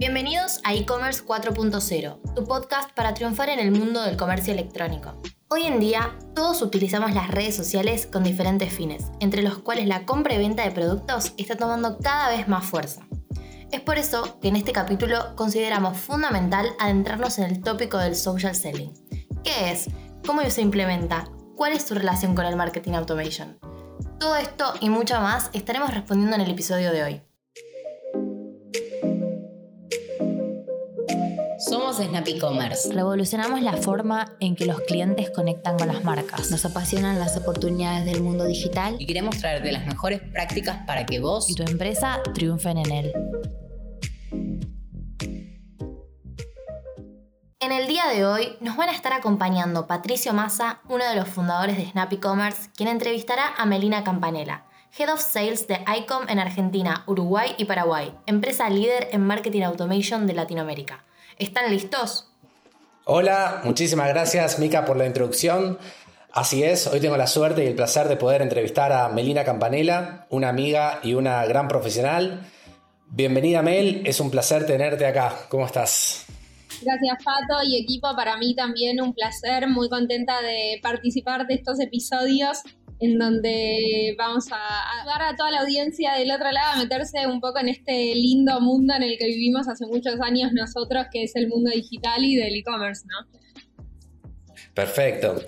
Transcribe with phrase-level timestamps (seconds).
[0.00, 5.20] Bienvenidos a e-commerce 4.0, tu podcast para triunfar en el mundo del comercio electrónico.
[5.48, 10.06] Hoy en día, todos utilizamos las redes sociales con diferentes fines, entre los cuales la
[10.06, 13.02] compra y venta de productos está tomando cada vez más fuerza.
[13.72, 18.54] Es por eso que en este capítulo consideramos fundamental adentrarnos en el tópico del social
[18.54, 18.94] selling.
[19.44, 19.88] ¿Qué es?
[20.24, 21.28] ¿Cómo se implementa?
[21.56, 23.58] ¿Cuál es su relación con el marketing automation?
[24.18, 27.22] Todo esto y mucho más estaremos respondiendo en el episodio de hoy.
[31.70, 32.92] Somos Snap E-Commerce.
[32.92, 36.50] Revolucionamos la forma en que los clientes conectan con las marcas.
[36.50, 41.20] Nos apasionan las oportunidades del mundo digital y queremos traerte las mejores prácticas para que
[41.20, 43.12] vos y tu empresa triunfen en él.
[47.60, 51.28] En el día de hoy nos van a estar acompañando Patricio Massa, uno de los
[51.28, 54.64] fundadores de Snap E-Commerce, quien entrevistará a Melina Campanella,
[54.98, 60.26] Head of Sales de ICOM en Argentina, Uruguay y Paraguay, empresa líder en marketing automation
[60.26, 61.04] de Latinoamérica.
[61.40, 62.26] ¿Están listos?
[63.06, 65.78] Hola, muchísimas gracias Mica por la introducción.
[66.32, 70.26] Así es, hoy tengo la suerte y el placer de poder entrevistar a Melina Campanella,
[70.28, 72.46] una amiga y una gran profesional.
[73.06, 75.34] Bienvenida Mel, es un placer tenerte acá.
[75.48, 76.26] ¿Cómo estás?
[76.82, 81.80] Gracias Pato y equipo, para mí también un placer, muy contenta de participar de estos
[81.80, 82.58] episodios
[83.00, 87.40] en donde vamos a ayudar a toda la audiencia del otro lado a meterse un
[87.40, 91.34] poco en este lindo mundo en el que vivimos hace muchos años nosotros, que es
[91.34, 93.40] el mundo digital y del e-commerce, ¿no?
[94.74, 95.42] Perfecto.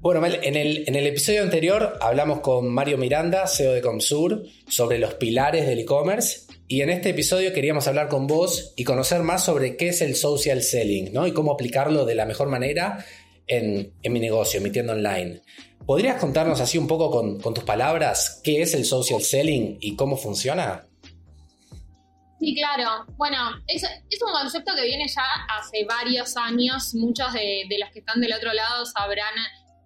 [0.00, 4.98] Bueno, en el, en el episodio anterior hablamos con Mario Miranda, CEO de Comsur, sobre
[4.98, 9.44] los pilares del e-commerce y en este episodio queríamos hablar con vos y conocer más
[9.44, 11.26] sobre qué es el social selling, ¿no?
[11.26, 13.02] Y cómo aplicarlo de la mejor manera
[13.46, 15.40] en, en mi negocio, mi tienda online.
[15.86, 20.16] ¿Podrías contarnos así un poco con, tus palabras qué es el social selling y cómo
[20.16, 20.86] funciona?
[22.40, 23.04] Sí, claro.
[23.16, 25.24] Bueno, es, un concepto que viene ya
[25.58, 26.94] hace varios años.
[26.94, 29.34] Muchos de, los que están del otro lado sabrán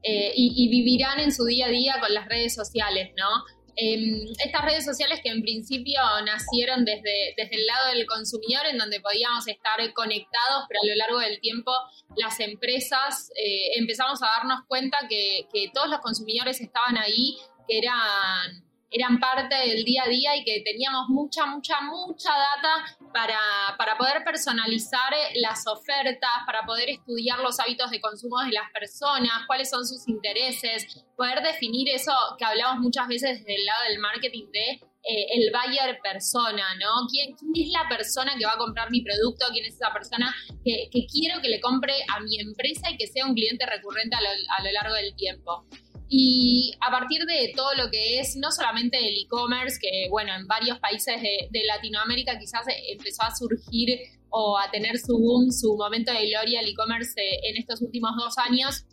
[0.03, 3.45] eh, y, vivirán en su día a día con las redes sociales, ¿no?
[3.81, 8.77] Em, estas redes sociales que en principio nacieron desde, desde el lado del consumidor, en
[8.77, 11.71] donde podíamos estar conectados, pero a lo largo del tiempo
[12.17, 17.79] las empresas eh, empezamos a darnos cuenta que, que todos los consumidores estaban ahí, que
[17.79, 23.39] eran eran parte del día a día y que teníamos mucha, mucha, mucha data para,
[23.77, 29.47] para, poder personalizar las ofertas, para poder estudiar los hábitos de consumo de las personas,
[29.47, 33.99] cuáles son sus intereses, poder definir eso que hablamos muchas veces desde el lado del
[33.99, 37.07] marketing de eh, el buyer persona, ¿no?
[37.09, 39.47] ¿Quién, es la persona que va a comprar mi producto?
[39.53, 40.35] ¿Quién es esa persona
[40.65, 44.21] que, quiero que le compre a mi empresa y que sea un cliente recurrente a
[44.21, 45.65] lo, a lo largo del tiempo?
[46.11, 50.47] Y a partir de todo lo que es, no solamente el e-commerce, que bueno, en
[50.47, 53.99] varios países de, Latinoamérica quizás empezó a surgir
[54.31, 58.39] o a tener su boom, su momento de gloria el e-commerce en estos últimos dos
[58.39, 58.87] años.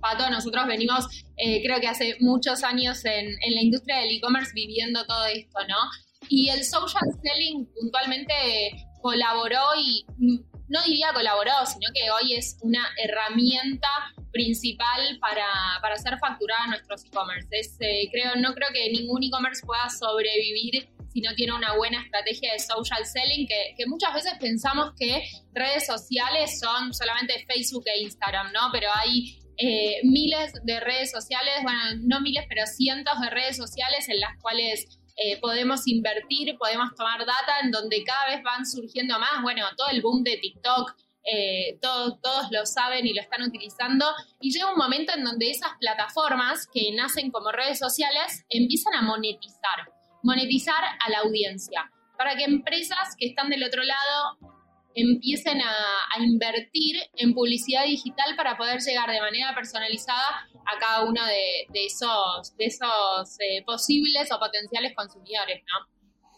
[0.00, 4.52] Pato, nosotros venimos, eh, creo que hace muchos años en, en la industria del e-commerce
[4.54, 5.76] viviendo todo esto, ¿no?
[6.28, 8.34] Y el social selling puntualmente
[9.00, 10.04] colaboró y
[10.68, 13.88] no diría colaboró, sino que hoy es una herramienta
[14.32, 15.46] principal para,
[15.80, 17.48] para hacer facturada nuestros e-commerce.
[17.80, 22.52] Eh, creo, no creo que ningún e-commerce pueda sobrevivir si no tiene una buena estrategia
[22.52, 28.02] de social selling, que, que, muchas veces pensamos que redes sociales son solamente Facebook e
[28.02, 28.68] Instagram, ¿no?
[28.72, 34.08] Pero hay eh, miles de redes sociales, bueno, no miles, pero cientos de redes sociales
[34.08, 39.18] en las cuales eh, podemos invertir, podemos tomar data en donde cada vez van surgiendo
[39.18, 43.42] más, bueno, todo el boom de TikTok, eh, todos, todos lo saben y lo están
[43.42, 44.06] utilizando,
[44.40, 49.02] y llega un momento en donde esas plataformas que nacen como redes sociales empiezan a
[49.02, 49.92] monetizar,
[50.22, 54.38] monetizar a la audiencia, para que empresas que están del otro lado
[54.94, 61.20] empiecen a, invertir en publicidad digital para poder llegar de manera personalizada a cada uno
[61.26, 66.28] de, esos, de esos eh, posibles o potenciales consumidores, ¿no?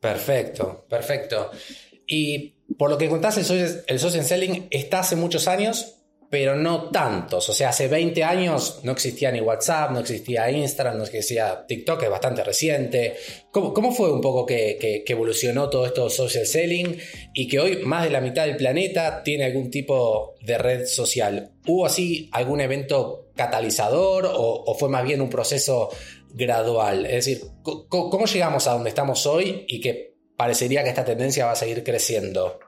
[0.00, 1.50] Perfecto, perfecto.
[2.06, 5.96] Y por lo que contás, el social selling está hace muchos años,
[6.30, 7.48] pero no tantos.
[7.48, 12.02] O sea, hace 20 años no existía ni WhatsApp, no existía Instagram, no existía TikTok,
[12.02, 13.16] es bastante reciente.
[13.50, 16.98] ¿Cómo, fue un poco que, evolucionó todo esto social selling
[17.34, 21.52] y que hoy más de la mitad del planeta tiene algún tipo de red social?
[21.66, 25.90] ¿Hubo así algún evento catalizador o, fue más bien un proceso
[26.30, 27.06] gradual?
[27.06, 31.52] Es decir, ¿cómo llegamos a donde estamos hoy y que parecería que esta tendencia va
[31.52, 32.58] a seguir creciendo?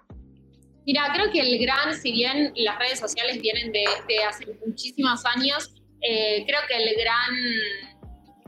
[0.87, 3.85] Mira, creo que el gran, si bien las redes sociales vienen de,
[4.27, 7.35] hace muchísimos años, eh, creo que el gran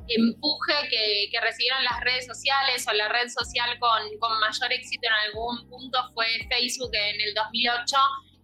[0.08, 4.02] empuje que, recibieron las redes sociales o la red social con,
[4.40, 7.96] mayor éxito en algún punto fue Facebook en el 2008,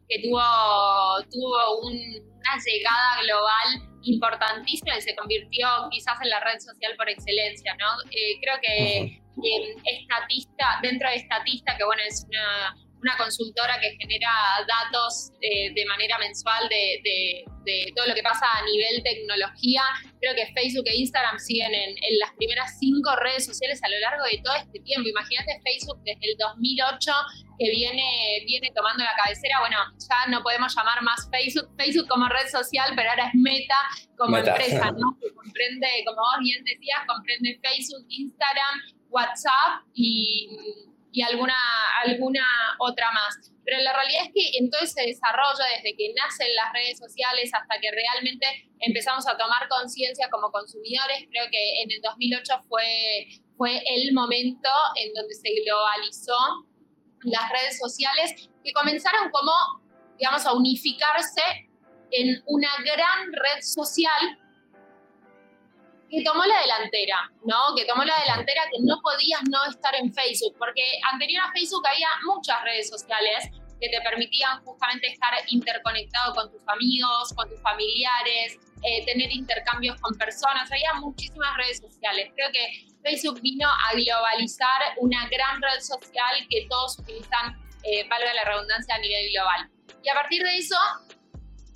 [0.08, 0.42] que tuvo,
[1.30, 1.80] tuvo
[2.46, 7.86] una llegada global importantísima y se convirtió quizás en la red social por excelencia, ¿no?
[8.10, 12.76] Eh, creo que eh, Estatista, dentro de Estatista, que bueno, es una
[13.06, 14.28] una consultora que genera
[14.66, 17.44] datos eh, de manera mensual de,
[17.96, 19.82] todo lo que pasa a nivel tecnología.
[20.20, 24.24] Creo que Facebook e Instagram siguen en, las primeras cinco redes sociales a lo largo
[24.24, 25.08] de todo este tiempo.
[25.08, 27.12] Imagínate Facebook desde el 2008
[27.58, 29.58] que viene, viene tomando la cabecera.
[29.60, 33.80] Bueno, ya no podemos llamar más Facebook, Facebook como red social, pero ahora es Meta
[34.16, 35.18] como empresa, ¿no?
[35.20, 38.74] Que comprende, como vos bien decías, comprende Facebook, Instagram,
[39.10, 40.50] WhatsApp y
[41.16, 41.56] y alguna,
[42.04, 42.44] alguna
[42.78, 43.50] otra más.
[43.64, 47.50] Pero la realidad es que en todo ese desarrollo, desde que nacen las redes sociales
[47.54, 48.46] hasta que realmente
[48.80, 54.68] empezamos a tomar conciencia como consumidores, creo que en el 2008 fue, fue el momento
[54.96, 56.36] en donde se globalizó
[57.22, 59.52] las redes sociales que comenzaron como,
[60.18, 61.40] digamos, a unificarse
[62.10, 64.36] en una gran red social
[66.10, 67.74] que tomó la delantera, ¿no?
[67.76, 70.82] Que tomó la delantera que no podías no estar en Facebook, porque
[71.12, 73.50] anterior a Facebook había muchas redes sociales
[73.80, 80.00] que te permitían justamente estar interconectado con tus amigos, con tus familiares, eh, tener intercambios
[80.00, 80.70] con personas.
[80.70, 82.30] Había muchísimas redes sociales.
[82.34, 88.32] Creo que Facebook vino a globalizar una gran red social que todos utilizan, eh, valga
[88.34, 89.70] la redundancia, a nivel global.
[90.02, 90.76] Y a partir de eso,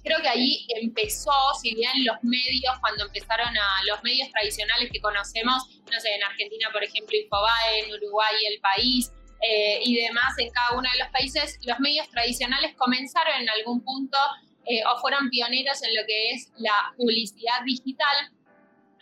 [0.03, 5.01] creo que ahí empezó, si bien los medios, cuando empezaron a los medios tradicionales que
[5.01, 9.13] conocemos, no sé, en Argentina, por ejemplo, Infobae, en Uruguay, El País
[9.43, 13.83] eh, y demás, en cada uno de los países, los medios tradicionales comenzaron en algún
[13.83, 14.19] punto
[14.67, 18.31] eh, o fueron pioneros en lo que es la publicidad digital.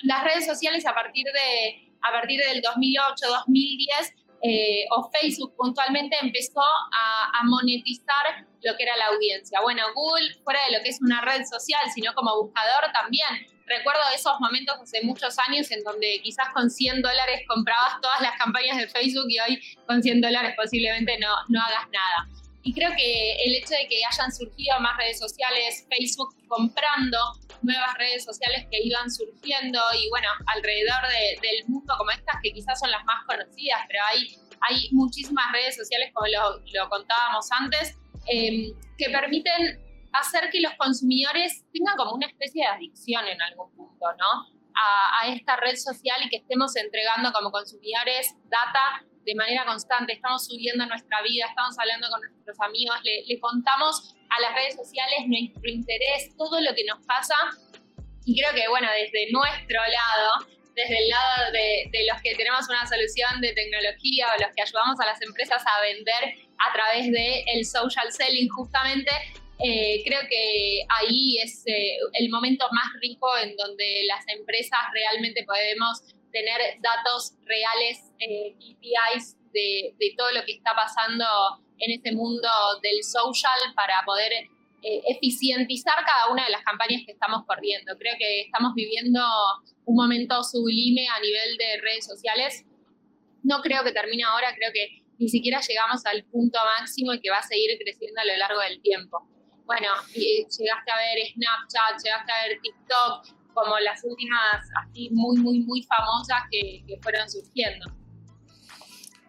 [0.03, 6.17] Las redes sociales a partir, de, a partir del 2008, 2010, eh, o Facebook puntualmente
[6.23, 9.61] empezó a, monetizar lo que era la audiencia.
[9.61, 13.29] Bueno, Google, fuera de lo que es una red social, sino como buscador también.
[13.65, 18.37] Recuerdo esos momentos hace muchos años en donde quizás con 100 dólares comprabas todas las
[18.37, 22.48] campañas de Facebook y hoy con 100 dólares posiblemente no, no hagas nada.
[22.63, 27.19] Y creo que el hecho de que hayan surgido más redes sociales, Facebook comprando
[27.63, 31.03] nuevas redes sociales que iban surgiendo y bueno, alrededor
[31.41, 34.37] del mundo como estas que quizás son las más conocidas, pero hay,
[34.69, 37.97] hay muchísimas redes sociales como lo, contábamos antes,
[38.27, 39.81] em, que permiten
[40.13, 44.59] hacer que los consumidores tengan como una especie de adicción en algún punto, ¿no?
[44.75, 50.15] A, a, esta red social y que estemos entregando como consumidores data de manera constante,
[50.15, 55.29] estamos subiendo nuestra vida, estamos hablando con nuestros amigos, le, contamos a las redes sociales
[55.29, 57.37] nuestro interés, todo lo que nos pasa.
[58.25, 62.87] Y creo que, bueno, desde nuestro lado, desde el lado de, los que tenemos una
[62.89, 67.45] solución de tecnología o los que ayudamos a las empresas a vender a través del
[67.53, 69.13] el social selling justamente,
[69.61, 75.45] eh, creo que ahí es eh, el momento más rico en donde las empresas realmente
[75.45, 76.01] podemos
[76.33, 81.25] tener datos reales, eh, KPIs de, de, todo lo que está pasando
[81.79, 82.49] en este mundo
[82.83, 84.33] del social para poder
[84.81, 87.97] eh, eficientizar cada una de las campañas que estamos corriendo.
[87.99, 89.21] Creo que estamos viviendo
[89.85, 92.65] un momento sublime a nivel de redes sociales.
[93.43, 97.29] No creo que termine ahora, creo que ni siquiera llegamos al punto máximo y que
[97.29, 99.27] va a seguir creciendo a lo largo del tiempo.
[99.67, 104.41] Bueno, llegaste a ver Snapchat, llegaste a ver TikTok, como las últimas
[104.83, 107.87] así muy, muy, muy famosas que, fueron surgiendo.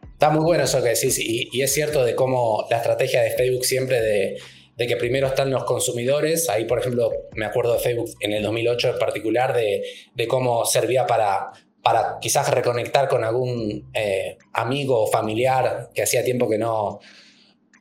[0.03, 3.65] Está muy bueno eso que decís y, es cierto de cómo la estrategia de Facebook
[3.65, 8.31] siempre de, que primero están los consumidores, ahí por ejemplo me acuerdo de Facebook en
[8.31, 15.03] el 2008 en particular, de, cómo servía para, para quizás reconectar con algún eh, amigo
[15.03, 17.00] o familiar que hacía tiempo que no,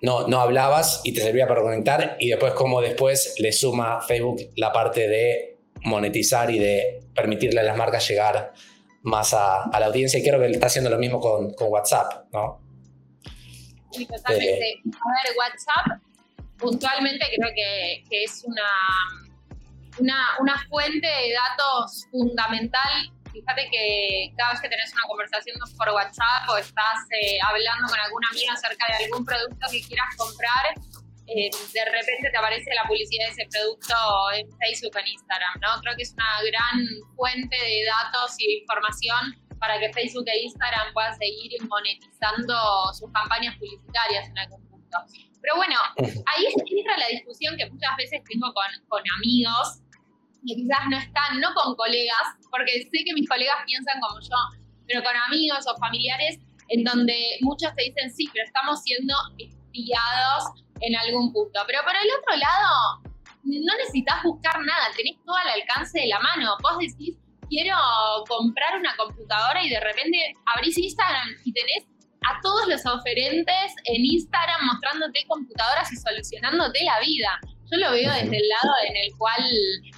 [0.03, 4.51] no, no hablabas y te servía para reconectar y después cómo después le suma Facebook
[4.57, 8.53] la parte de monetizar y de permitirle a las marcas llegar
[9.03, 10.19] más a, la audiencia.
[10.19, 12.61] Y creo que está haciendo lo mismo con, WhatsApp, ¿no?
[13.91, 14.71] Sí, totalmente.
[14.71, 16.03] Eh, a ver, WhatsApp
[16.59, 18.63] puntualmente creo que, es una,
[20.41, 23.13] una, fuente de datos fundamental.
[23.33, 28.01] Fíjate que cada vez que tenés una conversación por WhatsApp o estás eh, hablando con
[28.01, 30.75] alguna amiga acerca de algún producto que quieras comprar,
[31.29, 33.95] eh, de repente te aparece la publicidad de ese producto
[34.33, 35.81] en Facebook o en Instagram, ¿no?
[35.83, 36.77] Creo que es una gran
[37.17, 42.55] fuente de datos y de información para que Facebook e Instagram puedan seguir monetizando
[42.95, 44.97] sus campañas publicitarias en algún punto.
[45.43, 49.85] Pero bueno, ahí entra la discusión que muchas veces tengo con, con amigos,
[50.47, 54.39] que quizás no están, no con colegas, porque sé que mis colegas piensan como yo,
[54.87, 59.15] pero con amigos o familiares, en donde muchos te dicen, sí, pero estamos siendo
[59.73, 60.45] pillados
[60.81, 61.61] en algún punto.
[61.67, 63.03] Pero por el otro lado,
[63.45, 66.57] no necesitas buscar nada, tenés todo al alcance de la mano.
[66.63, 67.17] Vos decís,
[67.49, 67.77] quiero
[68.29, 71.85] comprar una computadora y de repente abrís Instagram y tenés
[72.29, 77.41] a todos los oferentes en Instagram mostrándote computadoras y solucionándote la vida.
[77.71, 79.45] Yo lo veo desde el lado en el cual,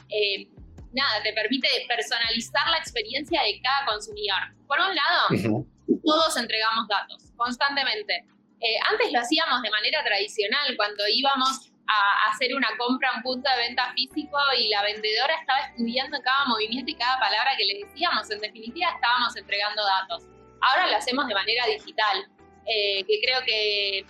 [0.09, 0.49] eh,
[0.93, 4.55] nada, te permite personalizar la experiencia de cada consumidor.
[4.67, 5.65] Por un lado,
[6.05, 8.27] todos entregamos datos constantemente.
[8.61, 13.23] Eh, antes lo hacíamos de manera tradicional, cuando íbamos a hacer una compra a un
[13.23, 17.64] punto de venta físico y la vendedora estaba estudiando cada movimiento y cada palabra que
[17.64, 18.31] le decíamos.
[18.31, 20.25] En definitiva, estábamos entregando datos.
[20.61, 22.29] Ahora lo hacemos de manera digital,
[22.67, 24.05] eh, que creo que,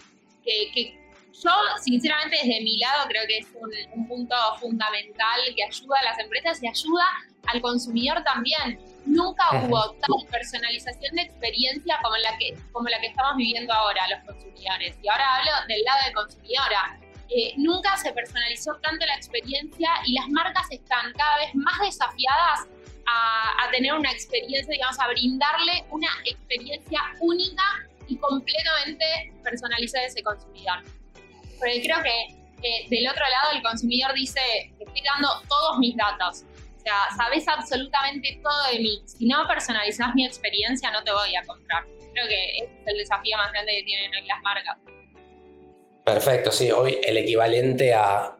[1.33, 1.51] yo,
[1.83, 3.47] sinceramente, desde mi lado, creo que es
[3.95, 7.05] un, punto fundamental que ayuda a las empresas y ayuda
[7.47, 8.81] al consumidor también.
[9.07, 14.03] Nunca hubo tal personalización de experiencia como la, que, como la que estamos viviendo ahora
[14.09, 14.97] los consumidores.
[15.03, 17.01] Y ahora hablo del lado de consumidora.
[17.29, 22.67] Eh, nunca se personalizó tanto la experiencia y las marcas están cada vez más desafiadas
[23.07, 27.63] a, tener una experiencia, digamos, a brindarle una experiencia única
[28.09, 30.83] y completamente personalizada a ese consumidor.
[31.61, 32.40] Porque creo que
[32.88, 34.40] del otro lado el consumidor dice,
[34.79, 36.45] estoy dando todos mis datos.
[36.76, 39.02] O sea, sabes absolutamente todo de mí.
[39.05, 41.85] Si no personalizas mi experiencia, no te voy a comprar.
[42.12, 44.79] Creo que es el desafío más grande que tienen hoy las marcas.
[46.05, 46.71] Perfecto, sí.
[46.71, 48.37] Hoy el equivalente a,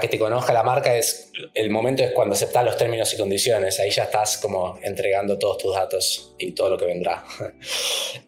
[0.00, 3.78] que te conozca la marca es el momento es cuando aceptas los términos y condiciones.
[3.78, 7.24] Ahí ya estás como entregando todos tus datos y todo lo que vendrá.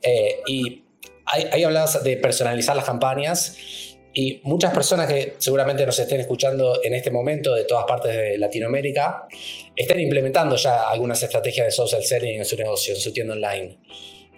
[0.02, 0.84] Eh, y
[1.24, 3.56] ahí, hablabas de personalizar las campañas.
[4.18, 8.38] Y muchas personas que seguramente nos estén escuchando en este momento de todas partes de
[8.38, 9.28] Latinoamérica
[9.76, 13.76] están implementando ya algunas estrategias de social selling en su negocio, en su tienda online.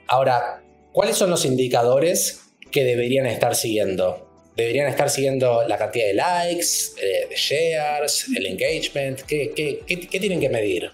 [0.08, 2.40] Ahora, ¿cuáles son los indicadores
[2.72, 4.50] que deberían estar siguiendo?
[4.56, 6.66] Deberían estar siguiendo la cantidad de likes,
[7.00, 9.20] eh, de shares, el engagement.
[9.28, 10.90] ¿Qué, qué, tienen que medir?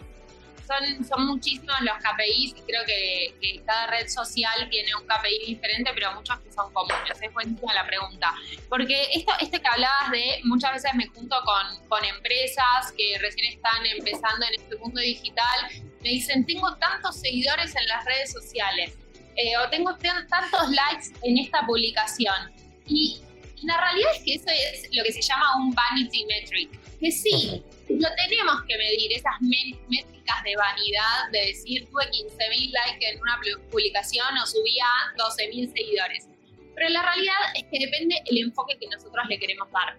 [0.67, 5.91] Son, son, muchísimos los KPIs y creo que, cada red social tiene un KPI diferente,
[5.95, 7.21] pero muchos que son comunes.
[7.21, 8.35] Es buenísima la pregunta.
[8.69, 13.53] Porque esto, este que hablabas de, muchas veces me junto con, con empresas que recién
[13.53, 15.71] están empezando en este mundo digital,
[16.03, 18.95] me dicen, tengo tantos seguidores en las redes sociales
[19.37, 22.53] eh, o tengo tantos likes en esta publicación.
[22.87, 23.23] Y,
[23.67, 27.63] la realidad es que eso es lo que se llama un vanity metric, que sí,
[27.89, 33.39] lo tenemos que medir, esas métricas de vanidad, de decir tuve 15.000 likes en una
[33.71, 36.29] publicación o subía 12.000 seguidores.
[36.75, 39.97] Pero la realidad es que depende el enfoque que nosotros le queremos dar.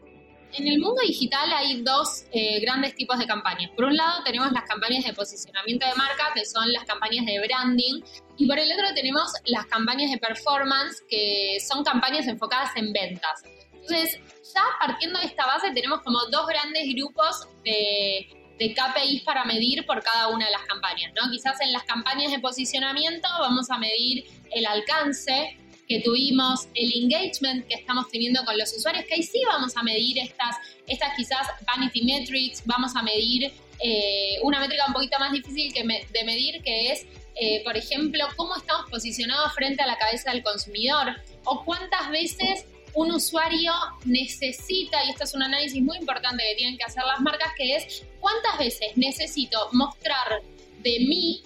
[0.57, 3.71] En el mundo digital hay dos eh, grandes tipos de campañas.
[3.71, 7.41] Por un lado tenemos las campañas de posicionamiento de marca, que son las campañas de
[7.45, 8.01] branding,
[8.37, 13.43] y por el otro tenemos las campañas de performance, que son campañas enfocadas en ventas.
[13.73, 14.17] Entonces,
[14.53, 18.25] ya partiendo de esta base tenemos como dos grandes grupos de,
[18.57, 21.29] de KPIs para medir por cada una de las campañas, ¿no?
[21.31, 27.67] Quizás en las campañas de posicionamiento vamos a medir el alcance, que tuvimos, el engagement
[27.67, 30.55] que estamos teniendo con los usuarios, que ahí sí vamos a medir estas,
[30.87, 35.83] estas quizás vanity metrics, vamos a medir eh, una métrica un poquito más difícil que
[35.83, 40.43] de medir, que es, eh, por ejemplo, cómo estamos posicionados frente a la cabeza del
[40.43, 43.73] consumidor o cuántas veces un usuario
[44.05, 47.75] necesita, y esto es un análisis muy importante que tienen que hacer las marcas, que
[47.75, 50.41] es cuántas veces necesito mostrar
[50.81, 51.41] de mí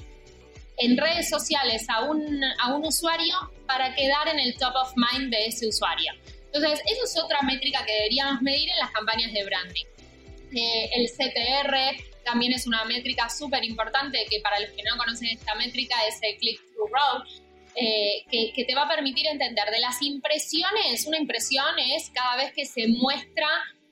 [0.79, 3.35] en redes sociales a un, a un usuario
[3.67, 6.13] para quedar en el top of mind de ese usuario.
[6.51, 9.85] Entonces, eso es otra métrica que deberíamos medir en las campañas de branding.
[10.55, 15.29] Eh, el CTR también es una métrica súper importante que para los que no conocen
[15.29, 17.29] esta métrica es el click-through rate,
[17.75, 21.05] eh, que, que, te va a permitir entender de las impresiones.
[21.05, 23.47] Una impresión es cada vez que se muestra,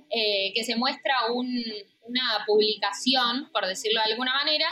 [0.10, 4.66] eh, que se muestra una publicación, por decirlo de alguna manera,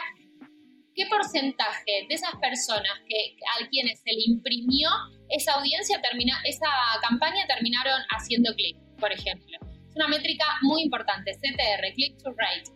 [0.96, 4.90] ¿qué porcentaje de esas personas que, a quienes se le imprimió
[5.30, 6.68] esa audiencia, termina, esa
[7.02, 9.58] campaña terminaron haciendo clic, por ejemplo?
[9.90, 12.72] Es una métrica muy importante, CTR, Click to Rate.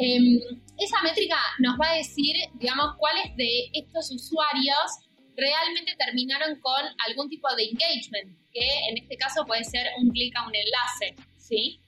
[0.00, 0.38] Em,
[0.78, 7.28] esa métrica nos va a decir, digamos, cuáles de estos usuarios realmente terminaron con algún
[7.28, 11.80] tipo de engagement, que en este caso puede ser un clic a un enlace, ¿sí?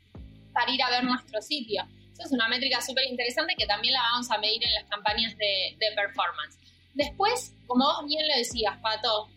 [0.53, 1.83] Para ir a ver nuestro sitio.
[2.15, 5.37] Esa es una métrica súper interesante que también la vamos a medir en las campañas
[5.37, 6.59] de, performance.
[6.95, 9.29] Después, como vos bien lo decías, Pato,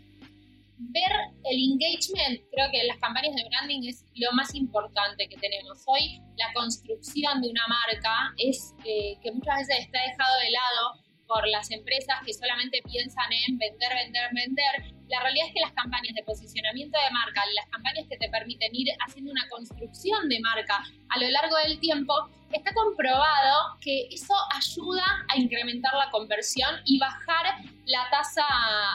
[0.77, 1.11] ver
[1.43, 5.81] el engagement, creo que en las campañas de branding es lo más importante que tenemos.
[5.87, 11.06] Hoy la construcción de una marca es eh, que muchas veces está dejado de lado
[11.27, 14.93] por las empresas que solamente piensan en vender, vender, vender.
[15.09, 18.73] La realidad es que las campañas de posicionamiento de marca, las campañas que te permiten
[18.73, 22.13] ir haciendo una construcción de marca a lo largo del tiempo,
[22.51, 28.45] está comprobado que eso ayuda a incrementar la conversión y bajar la tasa,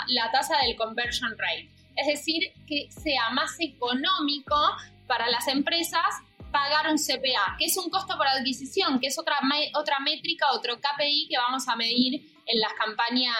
[0.08, 1.68] la tasa del conversion rate.
[1.96, 4.56] Es decir, que sea más económico
[5.06, 6.00] para las empresas
[6.52, 9.36] pagar un CPA, que es un costo por adquisición, que es otra,
[9.74, 13.36] otra métrica, otro KPI que vamos a medir en las campañas,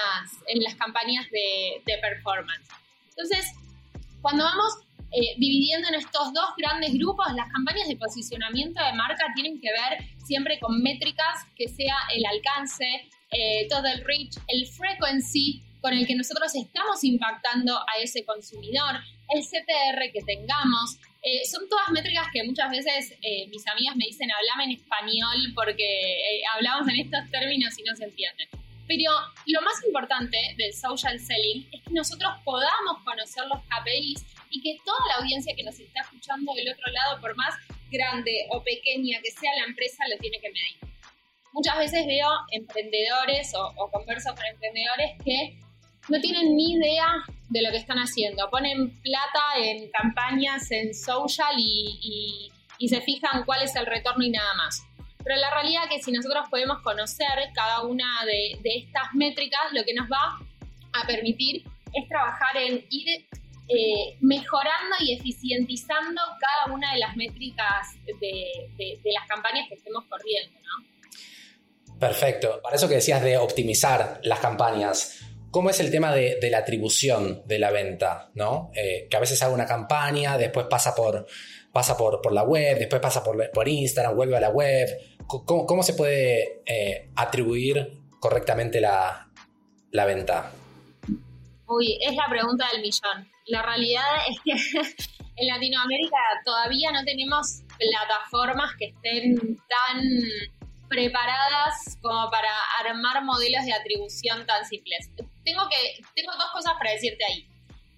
[0.47, 2.69] en las campañas de, performance.
[3.11, 3.52] Entonces,
[4.21, 4.73] cuando vamos
[5.12, 9.69] eh, dividiendo en estos dos grandes grupos, las campañas de posicionamiento de marca tienen que
[9.71, 12.87] ver siempre con métricas que sea el alcance,
[13.31, 19.00] eh, todo el reach, el frequency con el que nosotros estamos impactando a ese consumidor,
[19.35, 24.07] el CTR que tengamos, eh, son todas métricas que muchas veces eh, mis amigas me
[24.07, 28.49] dicen, hablame en español porque eh, hablamos en estos términos y no se entienden.
[28.88, 29.12] Pero
[29.47, 34.81] lo más importante del social selling es que nosotros podamos conocer los KPIs y que
[34.85, 37.55] toda la audiencia que nos está escuchando del otro lado, por más
[37.88, 40.76] grande o pequeña que sea la empresa, lo tiene que medir.
[41.52, 45.57] Muchas veces veo emprendedores o, o converso con emprendedores que
[46.09, 48.49] no tienen ni idea de lo que están haciendo.
[48.51, 52.51] Ponen plata en campañas, en social y,
[52.89, 54.85] se fijan cuál es el retorno y nada más.
[55.23, 59.85] Pero la realidad es que si nosotros podemos conocer cada una de, estas métricas, lo
[59.85, 60.41] que nos va
[60.93, 63.25] a permitir es trabajar en ir
[63.69, 70.59] eh, mejorando y eficientizando cada una de las métricas de, las campañas que estemos corriendo.
[72.01, 72.61] Perfecto.
[72.61, 75.21] Para eso que decías de optimizar las campañas,
[75.53, 78.31] ¿Cómo es el tema de, la atribución de la venta?
[78.35, 78.71] ¿no?
[78.75, 81.27] Eh, que a veces hago una campaña, después pasa por,
[81.71, 84.89] pasa por, la web, después pasa por, Instagram, vuelve a la web.
[85.27, 89.29] ¿Cómo, se puede eh, atribuir correctamente la,
[89.93, 90.51] venta?
[91.67, 93.31] Uy, es la pregunta del millón.
[93.45, 94.53] La realidad es que
[95.37, 96.17] en Latinoamérica
[96.47, 99.37] todavía no tenemos plataformas que estén
[99.69, 100.01] tan
[100.88, 102.49] preparadas como para
[102.81, 105.11] armar modelos de atribución tan simples
[105.44, 107.46] tengo, que, tengo dos cosas para decirte ahí.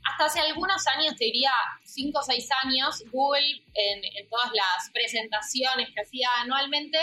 [0.04, 1.52] Hasta hace algunos años, te diría
[1.82, 6.98] 5 o 6 años, Google en, todas las presentaciones que hacía anualmente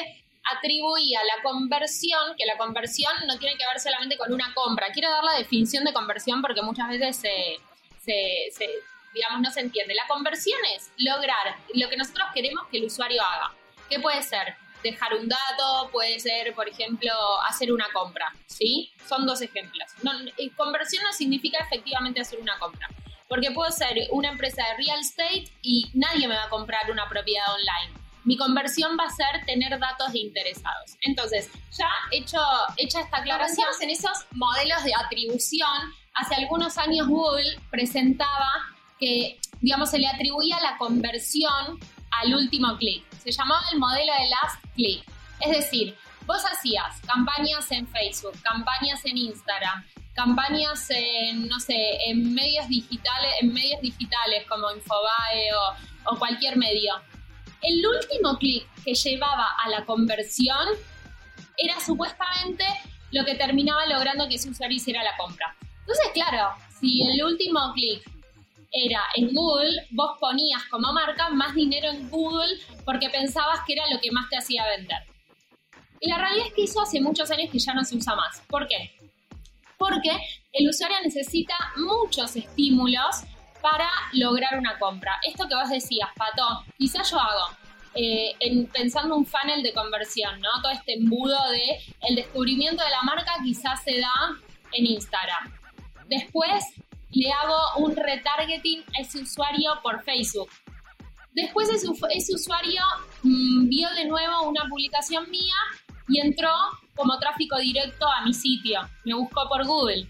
[0.55, 4.91] atribuía la conversión, que la conversión no tiene que ver solamente con una compra.
[4.91, 7.59] Quiero dar la definición de conversión porque muchas veces se,
[9.13, 9.93] digamos, no se entiende.
[9.95, 13.51] La conversión es lograr lo que nosotros queremos que el usuario haga.
[13.89, 14.55] ¿Qué puede ser?
[14.83, 17.11] Dejar un dato, puede ser, por ejemplo,
[17.47, 18.91] hacer una compra, ¿sí?
[19.07, 19.87] Son dos ejemplos.
[20.37, 22.87] Eh, conversión no significa efectivamente hacer una compra,
[23.27, 27.07] porque puedo ser una empresa de real estate y nadie me va a comprar una
[27.07, 27.99] propiedad online.
[28.23, 30.95] Mi conversión va a ser tener datos de interesados.
[31.01, 32.39] Entonces, ya hecho,
[32.77, 38.51] hecha esta aclaración, en esos modelos de atribución, hace algunos años Google presentaba
[38.99, 41.79] que, digamos, se le atribuía la conversión
[42.11, 43.03] al último clic.
[43.23, 45.03] Se llamaba el modelo de last click.
[45.41, 52.33] Es decir, vos hacías campañas en Facebook, campañas en Instagram, campañas en, no sé, en
[52.33, 55.51] medios digitales, en medios digitales como Infobae
[56.05, 56.93] o, cualquier medio.
[57.61, 60.67] El último clic que llevaba a la conversión
[61.57, 62.65] era supuestamente
[63.11, 65.55] lo que terminaba logrando que ese usuario hiciera la compra.
[65.81, 68.03] Entonces, claro, si el último clic
[68.71, 73.89] era en Google, vos ponías como marca más dinero en Google porque pensabas que era
[73.89, 74.99] lo que más te hacía vender.
[75.99, 78.41] Y la realidad es que eso hace muchos años que ya no se usa más.
[78.47, 78.91] ¿Por qué?
[79.77, 80.11] Porque
[80.53, 83.23] el usuario necesita muchos estímulos
[83.61, 85.19] para lograr una compra.
[85.27, 87.55] Esto que vos decías, Pato, quizás yo hago,
[87.93, 90.49] eh, en, pensando un funnel de conversión, ¿no?
[90.61, 94.11] Todo este embudo de el descubrimiento de la marca quizás se da
[94.71, 95.53] en Instagram.
[96.07, 96.63] Después
[97.13, 100.49] le hago un retargeting a ese usuario por Facebook.
[101.33, 101.87] Después ese,
[102.33, 102.81] usuario
[103.23, 105.55] mm, vio de nuevo una publicación mía
[106.09, 106.51] y entró
[106.95, 108.81] como tráfico directo a mi sitio.
[109.05, 110.07] Me buscó por Google.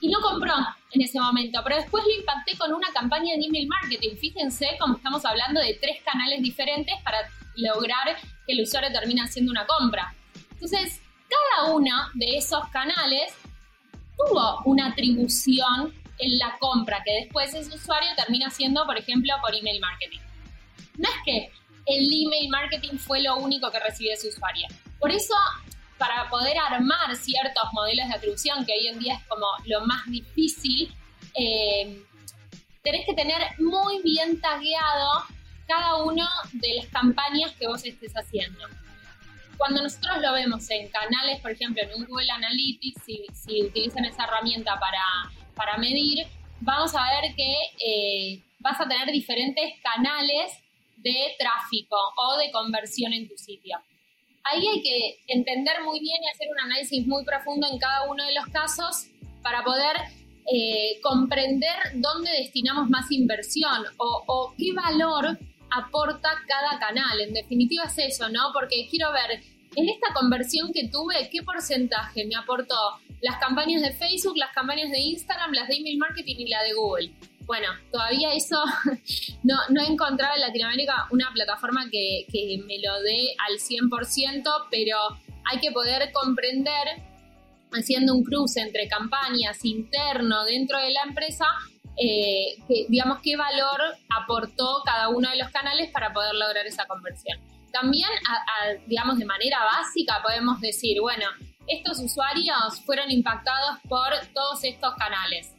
[0.00, 0.54] Y no compró
[0.92, 4.16] en ese momento, pero después lo impacté con una campaña de email marketing.
[4.16, 7.18] Fíjense cómo estamos hablando de tres canales diferentes para
[7.56, 8.16] lograr
[8.46, 10.14] que el usuario termine haciendo una compra.
[10.52, 13.34] Entonces, cada uno de esos canales
[14.16, 19.54] tuvo una atribución en la compra que después ese usuario termina haciendo, por ejemplo, por
[19.54, 20.20] email marketing.
[20.96, 21.50] No es que
[21.86, 24.66] el email marketing fue lo único que recibió ese usuario.
[24.98, 25.34] Por eso,
[25.96, 30.04] para poder armar ciertos modelos de atribución, que hoy en día es como lo más
[30.06, 30.92] difícil,
[31.34, 32.02] eh,
[32.82, 35.24] tenés que tener muy bien tagueado
[35.66, 38.64] cada una de las campañas que vos estés haciendo.
[39.56, 43.02] cuando nosotros lo vemos en canales, por ejemplo, en Google Analytics,
[43.32, 45.02] si utilizan esa herramienta para,
[45.58, 46.26] para medir,
[46.60, 47.52] vamos a ver que
[47.84, 50.52] eh, vas a tener diferentes canales
[50.96, 53.76] de tráfico o de conversión en tu sitio.
[54.44, 58.24] Ahí hay que entender muy bien y hacer un análisis muy profundo en cada uno
[58.24, 59.08] de los casos
[59.42, 59.96] para poder
[60.50, 65.38] eh, comprender dónde destinamos más inversión o, o qué valor
[65.70, 67.20] aporta cada canal.
[67.20, 68.52] En definitiva es eso, ¿no?
[68.54, 69.42] Porque quiero ver,
[69.76, 72.74] en esta conversión que tuve, ¿qué porcentaje me aportó
[73.20, 76.72] las campañas de Facebook, las campañas de Instagram, las de email marketing y la de
[76.74, 77.10] Google?
[77.46, 78.62] Bueno, todavía eso
[79.42, 84.98] no, he encontrado en Latinoamérica una plataforma que, que me lo dé al 100%, pero
[85.50, 87.02] hay que poder comprender,
[87.72, 91.46] haciendo un cruce entre campañas interno dentro de la empresa,
[91.96, 93.80] eh, digamos, qué valor
[94.14, 97.38] aportó cada uno de los canales para poder lograr esa conversión.
[97.72, 98.08] También,
[98.86, 101.26] digamos, de manera básica podemos decir, bueno,
[101.68, 105.54] estos usuarios fueron impactados por todos estos canales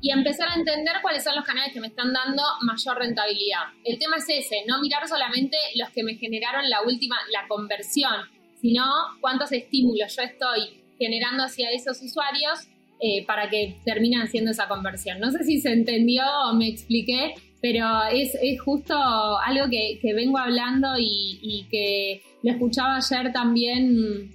[0.00, 3.66] y empezar a entender cuáles son los canales que me están dando mayor rentabilidad.
[3.84, 8.12] El tema es ese, no mirar solamente los que me generaron la última, la conversión,
[8.60, 8.84] sino
[9.20, 12.68] cuántos estímulos yo estoy generando hacia esos usuarios
[13.00, 15.20] eh, para que terminen haciendo esa conversión.
[15.20, 20.88] No sé si se entendió o me expliqué, pero es, justo algo que, vengo hablando
[20.98, 24.32] y, que lo escuchaba ayer también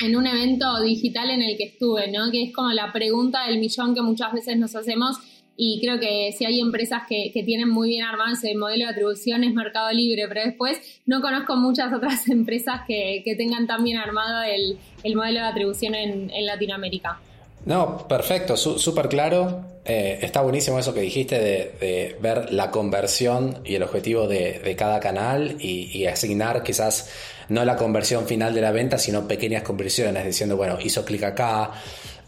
[0.00, 2.30] en un evento digital en el que estuve, ¿no?
[2.30, 5.18] Que es como la pregunta del millón que muchas veces nos hacemos
[5.56, 9.44] y creo que si hay empresas que, tienen muy bien armado ese modelo de atribución
[9.44, 14.42] es Mercado Libre, pero después no conozco muchas otras empresas que, tengan tan bien armado
[14.42, 14.78] el,
[15.14, 17.20] modelo de atribución en Latinoamérica.
[17.66, 19.64] No, perfecto, súper claro.
[19.86, 25.00] Eh, está buenísimo eso que dijiste de, ver la conversión y el objetivo de, cada
[25.00, 27.10] canal y, asignar quizás
[27.48, 31.70] no la conversión final de la venta, sino pequeñas conversiones, diciendo, bueno, hizo clic acá,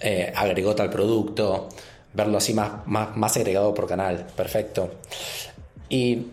[0.01, 1.69] eh, agregó tal producto,
[2.13, 4.27] verlo así más, más, más agregado por canal.
[4.37, 4.97] Perfecto.
[5.89, 6.27] Y,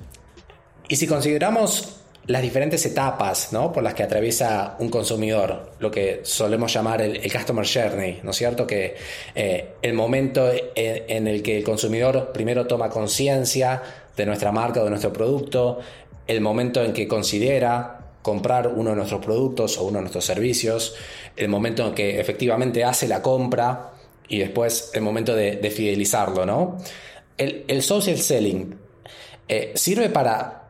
[0.87, 6.73] y si consideramos las diferentes etapas por las que atraviesa un consumidor, lo que solemos
[6.73, 8.65] llamar el, customer journey, ¿no es cierto?
[8.65, 8.95] Que
[9.35, 13.81] eh, el momento en, el que el consumidor primero toma conciencia
[14.15, 15.79] de nuestra marca o de nuestro producto,
[16.25, 20.95] el momento en que considera comprar uno de nuestros productos o uno de nuestros servicios,
[21.35, 23.91] el momento en que efectivamente hace la compra
[24.27, 26.77] y después el momento de, fidelizarlo, ¿no?
[27.37, 28.75] El, social selling
[29.47, 30.63] eh, sirve para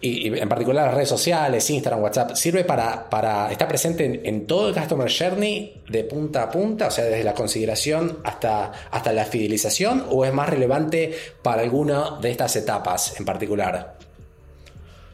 [0.00, 4.68] y, en particular las redes sociales, Instagram, WhatsApp, sirve para, para estar presente en, todo
[4.68, 9.24] el Customer Journey de punta a punta, o sea, desde la consideración hasta, hasta la
[9.24, 13.96] fidelización, o es más relevante para alguna de estas etapas en particular?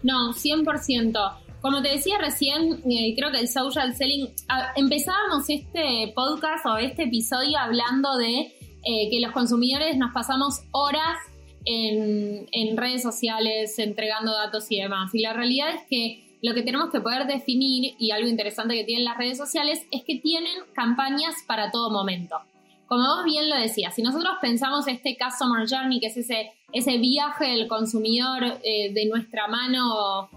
[0.02, 1.41] No, 100%.
[1.62, 4.28] Como te decía recién, eh, creo que el social selling,
[4.74, 8.52] empezábamos este podcast o este episodio hablando de
[8.84, 11.18] eh, que los consumidores nos pasamos horas
[11.64, 15.14] en, redes sociales, entregando datos y demás.
[15.14, 18.82] Y la realidad es que lo que tenemos que poder definir, y algo interesante que
[18.82, 22.38] tienen las redes sociales, es que tienen campañas para todo momento.
[22.88, 26.98] Como vos bien lo decías, si nosotros pensamos este Customer Journey, que es ese, ese
[26.98, 30.28] viaje del consumidor eh, de nuestra mano,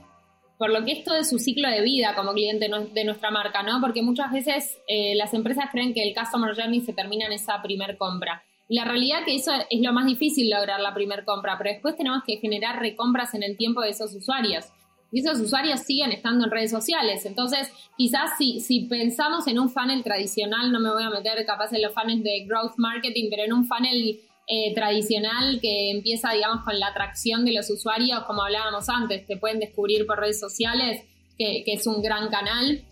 [0.58, 3.82] por lo que esto es su ciclo de vida como cliente de nuestra marca, ¿no?
[3.82, 7.62] Porque muchas veces eh, las empresas creen que el Customer Journey se termina en esa
[7.62, 8.44] primer compra.
[8.68, 12.24] La realidad que eso es lo más difícil lograr la primera compra, pero después tenemos
[12.26, 14.66] que generar recompras en el tiempo de esos usuarios.
[15.12, 17.26] Y esos usuarios siguen estando en redes sociales.
[17.26, 21.72] Entonces, quizás si, si pensamos en un funnel tradicional, no me voy a meter capaz
[21.74, 26.64] en los funnels de growth marketing, pero en un funnel eh, tradicional que empieza, digamos,
[26.64, 31.04] con la atracción de los usuarios, como hablábamos antes, te pueden descubrir por redes sociales,
[31.38, 32.84] que, que es un gran canal.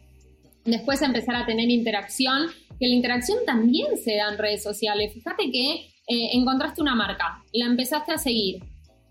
[0.66, 5.14] Después empezar a tener interacción que la interacción también se da en redes sociales.
[5.14, 8.62] Fíjate que eh, encontraste una marca, la empezaste a seguir.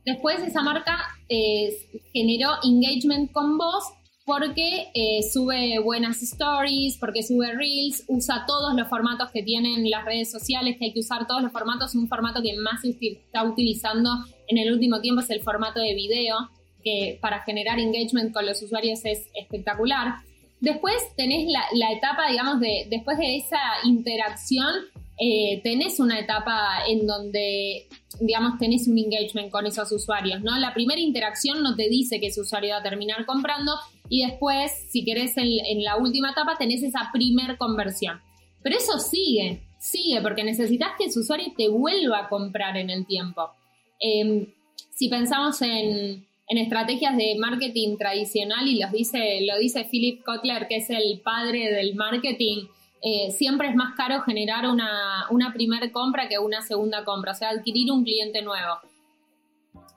[0.05, 1.75] Después esa marca eh,
[2.13, 3.85] generó engagement con vos
[4.25, 10.05] porque eh, sube buenas stories, porque sube reels, usa todos los formatos que tienen las
[10.05, 11.95] redes sociales, que hay que usar todos los formatos.
[11.95, 14.11] Un formato que más se está utilizando
[14.47, 16.51] en el último tiempo es el formato de video,
[16.85, 20.15] que para generar engagement con los usuarios es espectacular.
[20.61, 24.73] Después tenés la, etapa, digamos, de después de esa interacción,
[25.19, 27.89] eh, tenés una etapa en donde,
[28.21, 30.57] digamos, tenés un engagement con esos usuarios, ¿no?
[30.59, 33.73] La primera interacción no te dice que ese usuario va a terminar comprando
[34.13, 38.21] y después, si querés, en, la última etapa tenés esa primer conversión.
[38.63, 43.07] Pero eso sigue, sigue, porque necesitas que ese usuario te vuelva a comprar en el
[43.07, 43.49] tiempo.
[43.99, 44.49] Em,
[44.91, 50.77] si pensamos en estrategias de marketing tradicional y los dice, lo dice Philip Kotler, que
[50.77, 52.67] es el padre del marketing,
[53.01, 57.35] eh, siempre es más caro generar una, una primera compra que una segunda compra, o
[57.35, 58.75] sea, adquirir un cliente nuevo.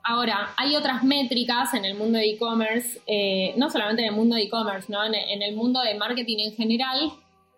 [0.08, 4.36] Ahora, hay otras métricas en el mundo de e-commerce, eh, no solamente en el mundo
[4.36, 5.04] de e-commerce, ¿no?
[5.04, 7.10] En, el mundo de marketing en general,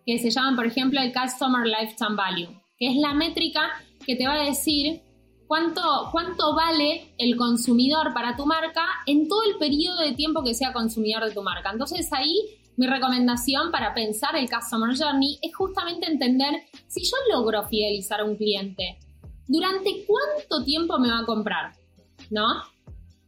[0.07, 3.61] que se llaman, por ejemplo, el Customer Lifetime Value, que es la métrica
[4.07, 5.03] que te va a decir
[5.47, 10.55] cuánto, cuánto vale el consumidor para tu marca en todo el periodo de tiempo que
[10.55, 11.71] sea consumidor de tu marca.
[11.71, 12.35] Entonces ahí
[12.79, 18.25] mi recomendación para pensar el Customer Journey es justamente entender si yo logro fidelizar a
[18.25, 18.99] un cliente,
[19.47, 21.78] ¿durante cuánto tiempo me va a comprar?
[22.31, 22.63] ¿No?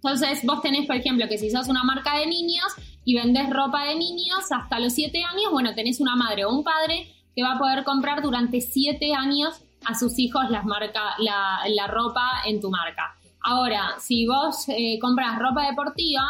[0.02, 2.66] Entonces, vos tenés, por ejemplo, que si sos una marca de niños
[3.04, 6.64] y vendés ropa de niños hasta los 7 años, bueno, tenés una madre o un
[6.64, 11.60] padre que va a poder comprar durante 7 años a sus hijos las marca, la,
[11.68, 13.14] la, ropa en tu marca.
[13.42, 16.22] Ahora, si vos eh, compras ropa deportiva,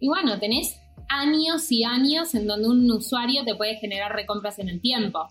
[0.00, 0.78] y bueno, tenés
[1.08, 5.28] años y años en donde un usuario te puede generar recompras en el tiempo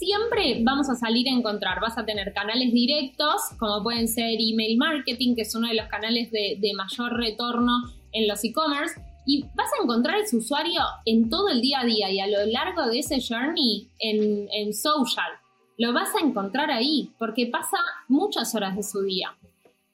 [0.00, 4.78] siempre vamos a salir a encontrar, vas a tener canales directos, como pueden ser email
[4.78, 7.72] marketing, que es uno de los canales de, mayor retorno
[8.12, 12.10] en los e-commerce, y vas a encontrar ese usuario en todo el día a día
[12.10, 15.30] y a lo largo de ese journey en, social.
[15.76, 17.76] Lo vas a encontrar ahí porque pasa
[18.08, 19.36] muchas horas de su día.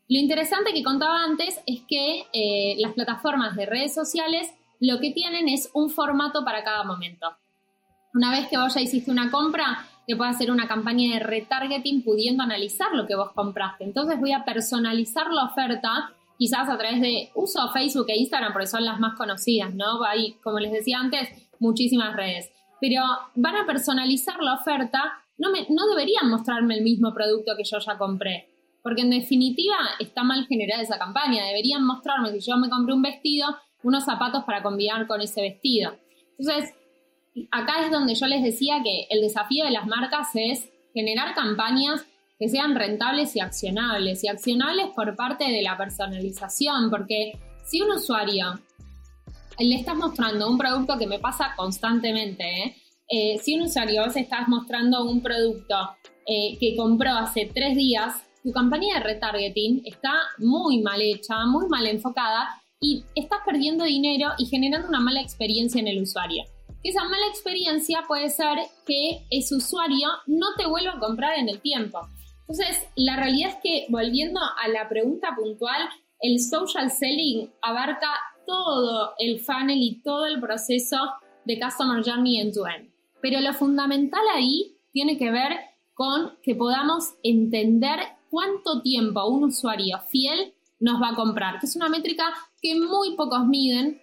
[0.09, 5.11] Lo interesante que contaba antes es que eh, las plataformas de redes sociales lo que
[5.11, 7.27] tienen es un formato para cada momento.
[8.15, 12.03] Una vez que vos ya hiciste una compra, te puedo hacer una campaña de retargeting
[12.03, 13.85] pudiendo analizar lo que vos compraste.
[13.85, 18.69] Entonces voy a personalizar la oferta, quizás a través de uso Facebook e Instagram, porque
[18.69, 20.05] son las más conocidas, ¿no?
[20.05, 22.53] Hay, como les decía antes, muchísimas redes.
[22.81, 23.03] Pero
[23.35, 25.03] van a personalizar la oferta,
[25.39, 28.49] no, me, no deberían mostrarme el mismo producto que yo ya compré.
[28.83, 31.45] Porque en definitiva está mal generada esa campaña.
[31.47, 33.49] Deberían mostrarme, si yo me compré un vestido,
[33.83, 35.97] unos zapatos para combinar con ese vestido.
[36.39, 36.73] Entonces,
[37.51, 42.05] acá es donde yo les decía que el desafío de las marcas es generar campañas
[42.39, 47.93] que sean rentables y accionables, y accionables por parte de la personalización, porque si un
[47.93, 48.61] usuario
[49.59, 52.77] le estás mostrando un producto que me pasa constantemente, ¿eh?
[53.09, 55.77] Eh, si un usuario vos estás mostrando un producto
[56.27, 61.69] eh, que compró hace tres días, tu campaña de retargeting está muy mal hecha, muy
[61.69, 62.49] mal enfocada
[62.81, 66.45] y estás perdiendo dinero y generando una mala experiencia en el usuario
[66.89, 71.61] esa mala experiencia puede ser que ese usuario no te vuelva a comprar en el
[71.61, 72.01] tiempo.
[72.41, 75.89] Entonces, la realidad es que, volviendo a la pregunta puntual,
[76.21, 78.11] el social selling abarca
[78.47, 80.97] todo el funnel y todo el proceso
[81.45, 82.91] de Customer Journey end to end.
[83.21, 85.53] Pero lo fundamental ahí tiene que ver
[85.95, 91.75] con que podamos entender cuánto tiempo un usuario fiel nos va a comprar, que es
[91.75, 94.01] una métrica que muy pocos miden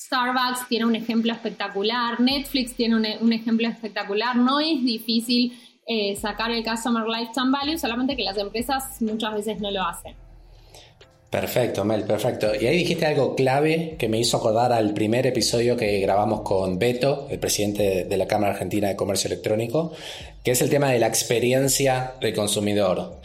[0.00, 5.52] Starbucks tiene un ejemplo espectacular, Netflix tiene un, ejemplo espectacular, no es difícil
[5.86, 10.14] eh, sacar el Customer Lifetime Value, solamente que las empresas muchas veces no lo hacen.
[11.28, 12.50] Perfecto, Mel, perfecto.
[12.58, 16.78] Y ahí dijiste algo clave que me hizo acordar al primer episodio que grabamos con
[16.78, 19.92] Beto, el presidente de la Cámara Argentina de Comercio Electrónico,
[20.42, 23.20] que es el tema de la experiencia del consumidor.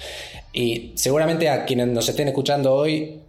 [0.53, 3.21] Y seguramente a quienes nos estén escuchando hoy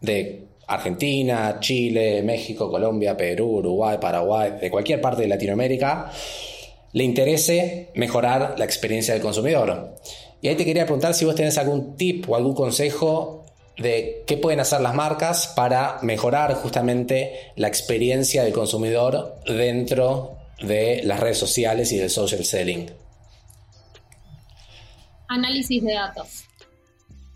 [0.00, 6.10] de Argentina, Chile, México, Colombia, Perú, Uruguay, Paraguay, de cualquier parte de Latinoamérica,
[6.92, 9.96] le interese mejorar la experiencia del consumidor.
[10.40, 13.44] Y ahí te quería preguntar si vos tenés algún tip o algún consejo
[13.78, 21.02] de qué pueden hacer las marcas para mejorar justamente la experiencia del consumidor dentro de
[21.04, 22.90] las redes sociales y del social selling.
[25.28, 26.44] Análisis de datos.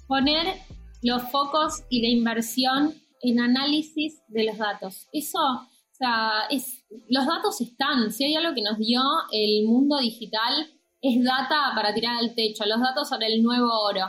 [0.07, 0.55] Poner
[1.03, 5.09] los focos y la inversión en análisis de los datos.
[5.12, 8.11] Eso, o sea, es, los datos están.
[8.12, 9.00] Si hay algo que nos dio
[9.33, 12.64] el mundo digital, es data para tirar al techo.
[12.66, 14.07] Los datos son el nuevo oro.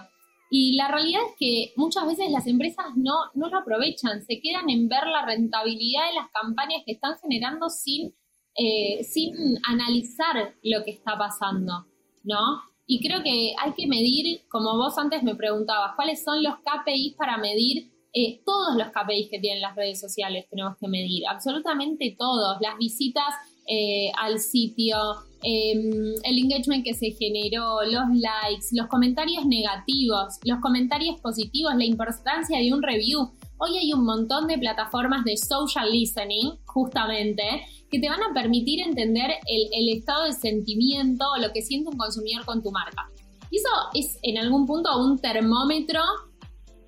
[0.50, 4.70] Y la realidad es que muchas veces las empresas no, no lo aprovechan, se quedan
[4.70, 8.16] en ver la rentabilidad de las campañas que están generando sin,
[8.56, 9.34] eh, sin
[9.68, 11.86] analizar lo que está pasando,
[12.24, 12.62] ¿no?
[12.86, 17.16] Y creo que hay que medir, como vos antes me preguntabas, cuáles son los KPIs
[17.16, 22.16] para medir eh, todos los KPIs que tienen las redes sociales tenemos que medir, absolutamente
[22.18, 23.28] todos, las visitas
[23.68, 24.98] eh, al sitio,
[25.44, 31.86] em, el engagement que se generó, los likes, los comentarios negativos, los comentarios positivos, la
[31.86, 33.30] importancia de un review.
[33.60, 37.44] Hoy hay un montón de plataformas de social listening, justamente,
[37.92, 41.92] que te van a permitir entender el, el estado de sentimiento o lo que siente
[41.92, 43.08] un consumidor con tu marca.
[43.52, 46.02] Y eso es en algún punto un termómetro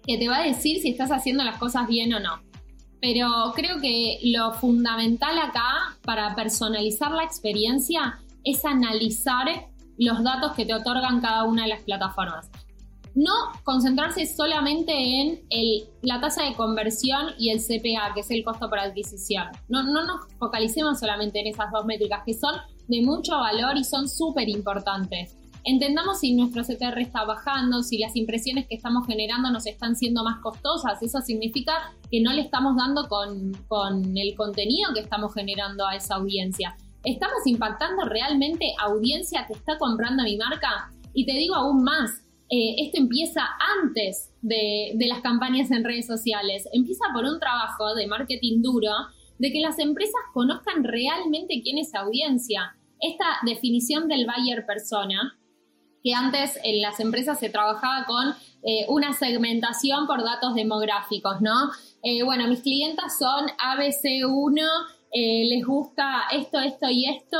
[0.10, 2.42] que te va a decir si estás haciendo las cosas bien o no.
[3.00, 9.46] Pero creo que lo fundamental acá para personalizar la experiencia es analizar
[10.00, 12.50] los datos que te otorgan cada una de las plataformas.
[13.14, 13.32] No
[13.64, 15.42] concentrarse solamente en
[16.02, 19.46] la tasa de conversión y el CPA, que es el costo por adquisición.
[19.68, 22.56] No, no nos focalicemos solamente en esas dos métricas, que son
[22.88, 25.36] de mucho valor y son súper importantes.
[25.64, 30.24] Entendamos si nuestro CTR está bajando, si las impresiones que estamos generando nos están siendo
[30.24, 31.02] más costosas.
[31.02, 31.74] Eso significa
[32.10, 36.76] que no le estamos dando con, con el contenido que estamos generando a esa audiencia.
[37.04, 40.92] ¿Estamos impactando realmente audiencia que está comprando mi marca?
[41.14, 42.12] Y te digo aún más,
[42.50, 43.42] eh, esto empieza
[43.84, 46.68] antes de, de, las campañas en redes sociales.
[46.74, 48.92] Empieza por un trabajo de marketing duro,
[49.38, 52.76] de que las empresas conozcan realmente quién es audiencia.
[53.00, 55.39] Esta definición del buyer persona
[56.04, 58.30] que antes en las empresas se trabajaba con
[58.64, 61.72] eh, una segmentación por datos demográficos, ¿no?
[62.04, 64.62] Eh, bueno, mis clientas son ABC1,
[65.12, 67.38] eh, les gusta esto, esto y esto.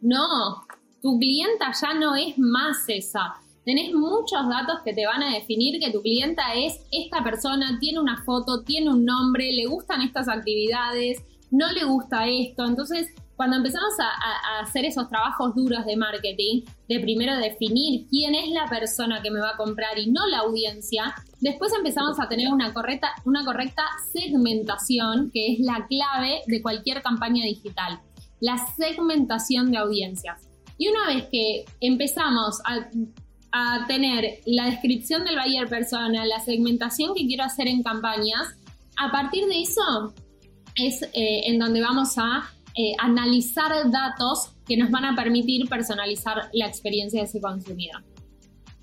[0.00, 0.64] No,
[1.00, 3.34] tu clienta ya no es más esa.
[3.64, 8.00] Tenés muchos datos que te van a definir que tu clienta es esta persona, tiene
[8.00, 11.22] una foto, tiene un nombre, le gustan estas actividades,
[11.52, 12.64] no le gusta esto.
[12.66, 18.50] Entonces, cuando empezamos a, hacer esos trabajos duros de marketing, de primero definir quién es
[18.50, 22.52] la persona que me va a comprar y no la audiencia, después empezamos a tener
[22.52, 28.00] una correcta, una correcta segmentación, que es la clave de cualquier campaña digital,
[28.40, 30.48] la segmentación de audiencias.
[30.78, 32.88] Y una vez que empezamos a,
[33.86, 38.56] tener la descripción del buyer persona, la segmentación que quiero hacer en campañas,
[38.96, 40.14] a partir de eso
[40.74, 46.48] es eh, en donde vamos a eh, analizar datos que nos van a permitir personalizar
[46.52, 48.02] la experiencia de ese consumidor.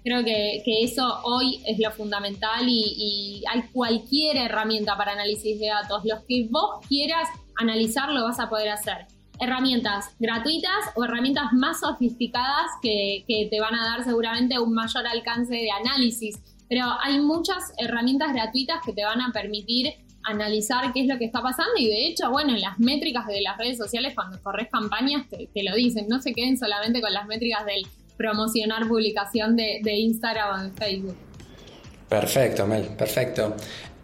[0.03, 6.03] Creo que, eso hoy es lo fundamental y, hay cualquier herramienta para análisis de datos.
[6.05, 9.07] Los que vos quieras analizar lo vas a poder hacer.
[9.39, 15.07] Herramientas gratuitas o herramientas más sofisticadas que, que te van a dar seguramente un mayor
[15.07, 16.39] alcance de análisis.
[16.69, 19.93] Pero hay muchas herramientas gratuitas que te van a permitir
[20.29, 23.41] analizar qué es lo que está pasando y de hecho, bueno, en las métricas de
[23.41, 27.27] las redes sociales cuando corres campañas te, lo dicen, no se queden solamente con las
[27.27, 27.85] métricas del
[28.17, 31.15] promocionar publicación de, Instagram o de Facebook.
[32.07, 33.55] Perfecto, Mel, perfecto.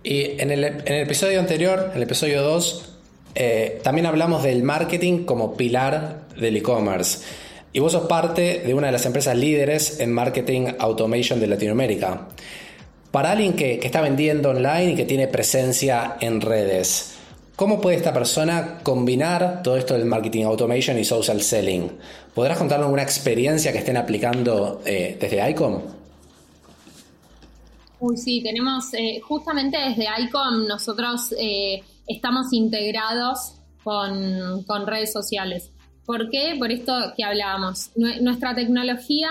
[0.03, 2.93] Y en el, episodio anterior, el episodio 2,
[3.35, 7.25] eh, también hablamos del marketing como pilar del e-commerce.
[7.73, 12.29] Y vos sos parte de una de las empresas líderes en marketing automation de Latinoamérica.
[13.15, 17.17] Para alguien que, está vendiendo online y que tiene presencia en redes,
[17.55, 21.89] ¿cómo puede esta persona combinar todo esto del marketing automation y social selling?
[22.33, 25.81] ¿Podrás contarnos alguna experiencia que estén aplicando eh, desde ICOM?
[28.01, 35.71] Uy, sí, tenemos, eh, justamente desde ICOM nosotros eh, estamos integrados con, con, redes sociales.
[36.05, 36.57] ¿Por qué?
[36.59, 37.91] Por esto que hablábamos.
[37.95, 39.29] Nuestra tecnología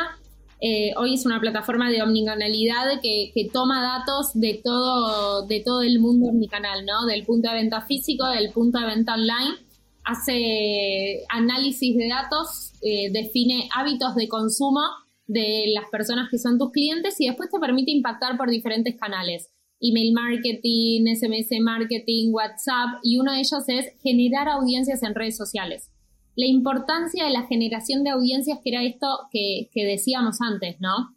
[0.66, 6.00] eh, hoy es una plataforma de omnicanalidad que, toma datos de todo, de todo el
[6.00, 7.04] mundo omnicanal, ¿no?
[7.04, 9.56] Del punto de venta físico, del punto de venta online.
[10.04, 14.80] Hace análisis de datos, eh, define hábitos de consumo
[15.26, 19.50] de las personas que son tus clientes y después te permite impactar por diferentes canales.
[19.82, 25.90] Email marketing, SMS marketing, WhatsApp y uno de ellos es generar audiencias en redes sociales
[26.36, 31.16] la importancia de la generación de audiencias, que era esto que, decíamos antes, ¿no?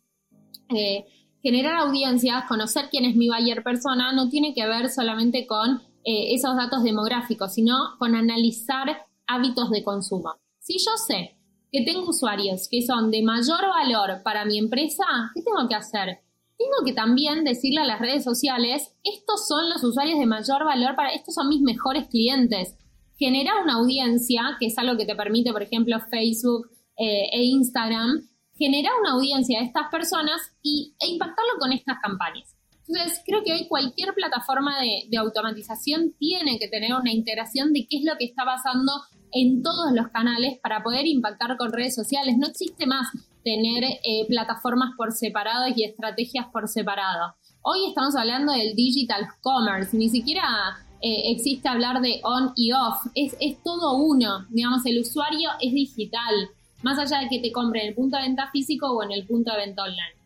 [0.69, 1.05] Eh,
[1.41, 6.33] generar audiencias, conocer quién es mi buyer persona, no tiene que ver solamente con eh,
[6.33, 10.35] esos datos demográficos, sino con analizar hábitos de consumo.
[10.59, 11.37] Si yo sé
[11.71, 16.19] que tengo usuarios que son de mayor valor para mi empresa, ¿qué tengo que hacer?
[16.57, 20.95] Tengo que también decirle a las redes sociales, estos son los usuarios de mayor valor
[20.95, 22.75] para, estos son mis mejores clientes
[23.17, 28.27] genera una audiencia, que es algo que te permite, por ejemplo, Facebook eh, e Instagram,
[28.57, 32.55] genera una audiencia de estas personas y, e impactarlo con estas campañas.
[32.87, 37.97] Entonces, creo que hoy cualquier plataforma de, automatización tiene que tener una integración de qué
[37.97, 38.93] es lo que está pasando
[39.33, 42.37] en todos los canales para poder impactar con redes sociales.
[42.37, 43.09] No existe más
[43.43, 47.35] tener eh, plataformas por separado y estrategias por separado.
[47.61, 53.05] Hoy estamos hablando del digital commerce, ni siquiera eh, existe hablar de on y off,
[53.13, 56.49] es, es todo uno, digamos, el usuario es digital,
[56.81, 59.25] más allá de que te compre en el punto de venta físico o en el
[59.25, 60.17] punto de venta online.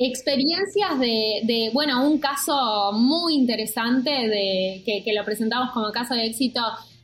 [0.00, 6.60] Experiencias de, bueno, un caso muy interesante de, que, lo presentamos como caso de éxito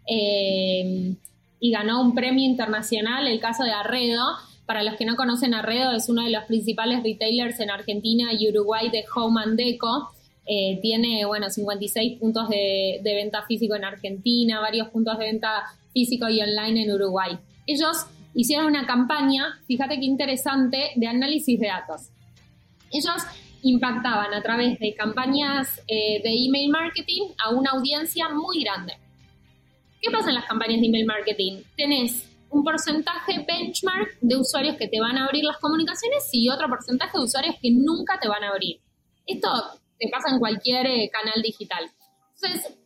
[0.07, 1.13] eh,
[1.59, 4.23] y ganó un premio internacional, el caso de Arredo,
[4.65, 8.49] Para los que no conocen Arredo, es uno de los principales retailers en Argentina y
[8.49, 10.11] Uruguay de Home and Deco.
[10.47, 15.65] Eh, tiene, bueno, 56 puntos de, de venta físico en Argentina, varios puntos de venta
[15.93, 17.39] físico y online en Uruguay.
[17.67, 22.11] Ellos hicieron una campaña, fíjate qué interesante, de análisis de datos.
[22.91, 23.23] Ellos
[23.63, 28.95] impactaban a través de campañas eh, de email marketing a una audiencia muy grande.
[30.01, 31.63] ¿Qué pasa en las campañas de email marketing?
[31.77, 36.69] Tenés un porcentaje benchmark de usuarios que te van a abrir las comunicaciones y otro
[36.69, 38.81] porcentaje de usuarios que nunca te van a abrir.
[39.27, 39.49] Esto
[39.99, 41.91] te pasa en cualquier eh, canal digital.
[42.35, 42.79] Entonces,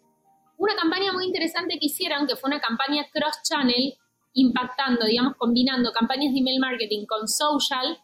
[0.56, 3.94] una campaña muy interesante que hicieron, que fue una campaña cross-channel,
[4.34, 7.98] impactando, digamos, combinando campañas de email marketing con social,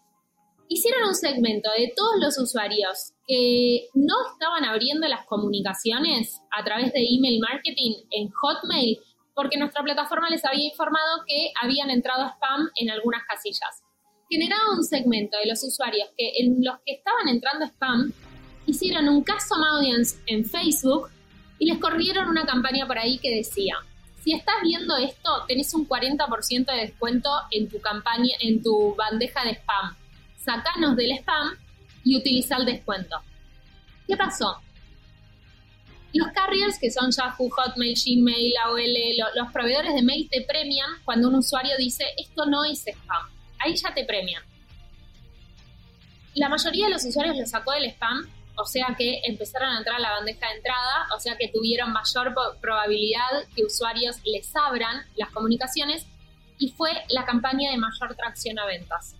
[0.68, 6.92] hicieron un segmento de todos los usuarios que no estaban abriendo las comunicaciones a través
[6.92, 8.98] de email marketing en Hotmail
[9.34, 13.82] porque nuestra plataforma les había informado que habían entrado spam en algunas casillas.
[14.30, 18.12] Generaba un segmento de los usuarios que en los que estaban entrando spam
[18.66, 21.10] hicieron un custom audience en Facebook
[21.58, 23.76] y les corrieron una campaña por ahí que decía,
[24.22, 29.44] si estás viendo esto, tenés un 40% de descuento en tu campaña, en tu bandeja
[29.44, 29.96] de spam
[30.44, 31.56] sacanos del spam
[32.04, 33.16] y utiliza el descuento.
[34.06, 34.60] ¿Qué pasó?
[36.12, 41.28] Los carriers, que son Yahoo, Hotmail, Gmail, AOL, los proveedores de mail te premian cuando
[41.28, 43.28] un usuario dice esto no es spam.
[43.58, 44.42] Ahí ya te premian.
[46.34, 49.96] La mayoría de los usuarios lo sacó del spam, o sea que empezaron a entrar
[49.96, 55.04] a la bandeja de entrada, o sea que tuvieron mayor probabilidad que usuarios les abran
[55.16, 56.06] las comunicaciones
[56.58, 59.16] y fue la campaña de mayor tracción a ventas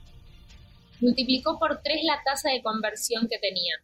[1.05, 3.74] multiplicó por tres la tasa de conversión que tenía.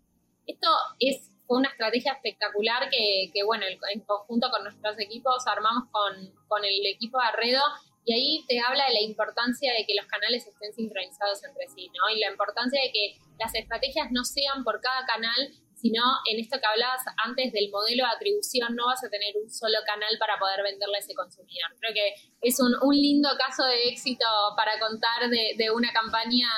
[0.47, 6.65] Esto es, una estrategia espectacular que, bueno, en conjunto con nuestros equipos armamos con, con
[6.65, 7.63] el equipo de Arredo
[8.05, 11.89] y ahí te habla de la importancia de que los canales estén sincronizados entre sí,
[11.89, 12.15] ¿no?
[12.15, 16.59] Y la importancia de que las estrategias no sean por cada canal, sino en esto
[16.61, 20.39] que hablabas antes del modelo de atribución, no vas a tener un solo canal para
[20.39, 21.71] poder venderle a ese consumidor.
[21.81, 24.27] Creo que es un, lindo caso de éxito
[24.57, 26.49] para contar de, una campaña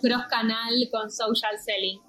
[0.00, 2.00] cross-canal con social selling.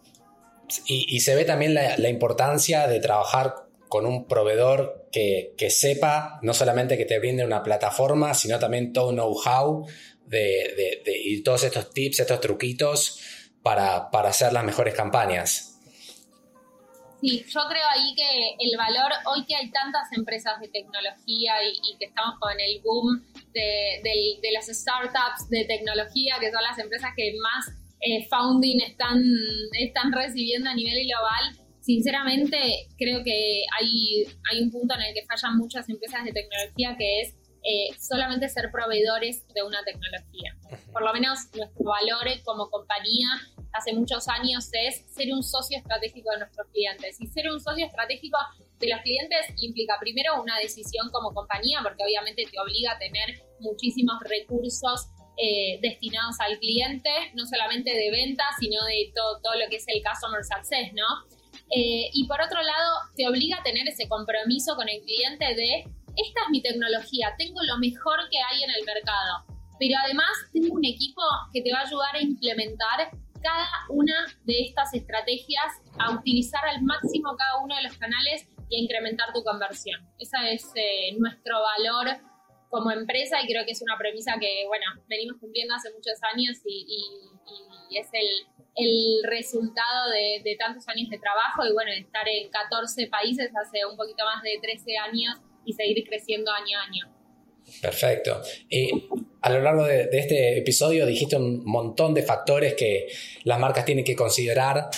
[0.87, 3.53] Y, se ve también la, importancia de trabajar
[3.93, 9.11] con un proveedor que, sepa no solamente que te brinde una plataforma, sino también todo
[9.11, 9.85] know-how
[10.25, 13.19] de, y todos estos tips, estos truquitos
[13.61, 15.77] para, para hacer las mejores campañas.
[17.21, 21.95] Sí, yo creo ahí que el valor, hoy que hay tantas empresas de tecnología y,
[21.99, 23.23] que estamos con el boom
[23.53, 29.21] de, las startups de tecnología, que son las empresas que más eh, founding están,
[29.79, 35.25] están recibiendo a nivel global, sinceramente creo que hay, hay un punto en el que
[35.25, 40.55] fallan muchas empresas de tecnología que es eh, solamente ser proveedores de una tecnología.
[40.91, 43.27] Por lo menos nuestro valor como compañía
[43.73, 47.19] hace muchos años es ser un socio estratégico de nuestros clientes.
[47.19, 48.37] Y ser un socio estratégico
[48.79, 53.41] de los clientes implica primero una decisión como compañía, porque obviamente te obliga a tener
[53.59, 55.07] muchísimos recursos
[55.37, 59.85] eh, destinados al cliente, no solamente de venta, sino de todo, todo lo que es
[59.87, 61.07] el customer success, ¿no?
[61.75, 65.85] Eh, y por otro lado, te obliga a tener ese compromiso con el cliente de
[66.15, 69.45] esta es mi tecnología, tengo lo mejor que hay en el mercado,
[69.79, 71.21] pero además tengo un equipo
[71.51, 73.09] que te va a ayudar a implementar
[73.41, 74.13] cada una
[74.45, 79.33] de estas estrategias, a utilizar al máximo cada uno de los canales y a incrementar
[79.33, 80.07] tu conversión.
[80.19, 82.21] Ese es eh, nuestro valor
[82.69, 86.57] como empresa y creo que es una premisa que, bueno, venimos cumpliendo hace muchos años
[86.65, 87.09] y,
[87.91, 88.47] es el,
[89.23, 93.95] resultado de, de, tantos años de trabajo y, bueno, estar en 14 países hace un
[93.95, 97.13] poquito más de 13 años y seguir creciendo año a año.
[97.81, 98.41] Perfecto.
[98.69, 98.91] Y
[99.41, 103.07] a lo largo de, este episodio dijiste un montón de factores que
[103.43, 104.89] las marcas tienen que considerar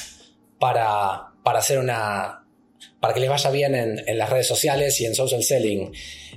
[0.60, 2.44] para, para hacer una.
[3.00, 5.92] para que les vaya bien en, las redes sociales y en social selling.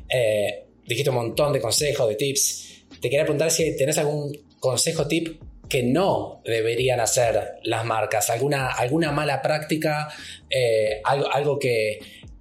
[0.09, 2.85] Eh, dijiste un montón de consejos, de tips.
[3.01, 8.69] Te quería preguntar si tenés algún consejo, tip que no deberían hacer las marcas, alguna,
[8.69, 10.09] alguna mala práctica,
[10.49, 12.01] eh, algo, algo que,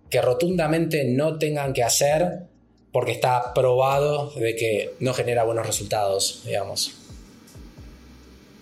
[0.10, 2.48] que rotundamente no tengan que hacer
[2.92, 6.96] porque está probado de que no genera buenos resultados, digamos.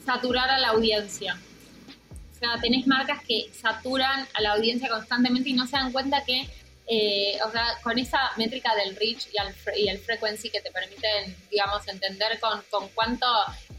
[0.05, 1.37] Saturar a la audiencia.
[2.33, 6.23] O sea, tenés marcas que saturan a la audiencia constantemente y no se dan cuenta
[6.25, 6.47] que,
[6.87, 10.71] eh, o sea, con esa métrica del reach y el, y el frequency que te
[10.71, 13.25] permiten, digamos, entender con, con cuánto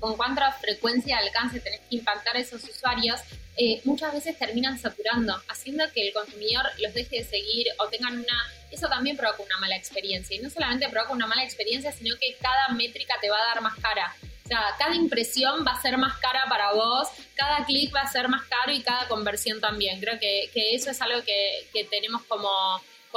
[0.00, 3.20] con cuánta frecuencia de alcance tenés que impactar a esos usuarios,
[3.57, 8.18] eh, muchas veces terminan saturando, haciendo que el consumidor los deje de seguir o tengan
[8.18, 8.52] una...
[8.70, 10.36] Eso también provoca una mala experiencia.
[10.36, 13.62] Y no solamente provoca una mala experiencia, sino que cada métrica te va a dar
[13.62, 14.14] más cara.
[14.44, 18.12] O sea, cada impresión va a ser más cara para vos, cada clic va a
[18.12, 19.98] ser más caro y cada conversión también.
[19.98, 22.48] Creo que, eso es algo que, tenemos como,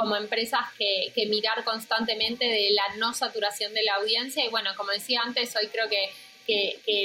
[0.00, 4.42] como empresas que, mirar constantemente de la no saturación de la audiencia.
[4.44, 6.10] Y bueno, como decía antes, hoy creo que,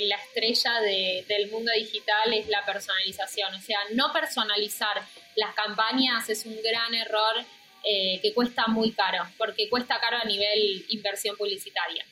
[0.07, 0.79] la estrella
[1.27, 3.53] del mundo digital es la personalización.
[3.53, 5.03] O sea, no personalizar
[5.35, 7.35] las campañas es un gran error
[7.83, 12.03] eh, que cuesta muy caro, porque cuesta caro a nivel inversión publicitaria.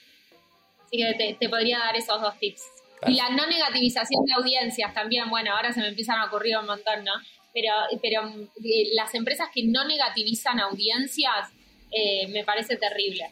[0.85, 2.61] Así que te, podría dar esos dos tips.
[3.07, 6.67] Y la no negativización de audiencias también, bueno, ahora se me empiezan a ocurrir un
[6.67, 7.13] montón, ¿no?
[7.53, 8.21] Pero, pero
[8.63, 11.51] eh, las empresas que no negativizan audiencias
[11.91, 13.31] eh, me parece terrible.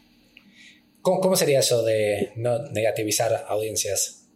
[1.00, 4.28] ¿Cómo, sería eso de no negativizar audiencias?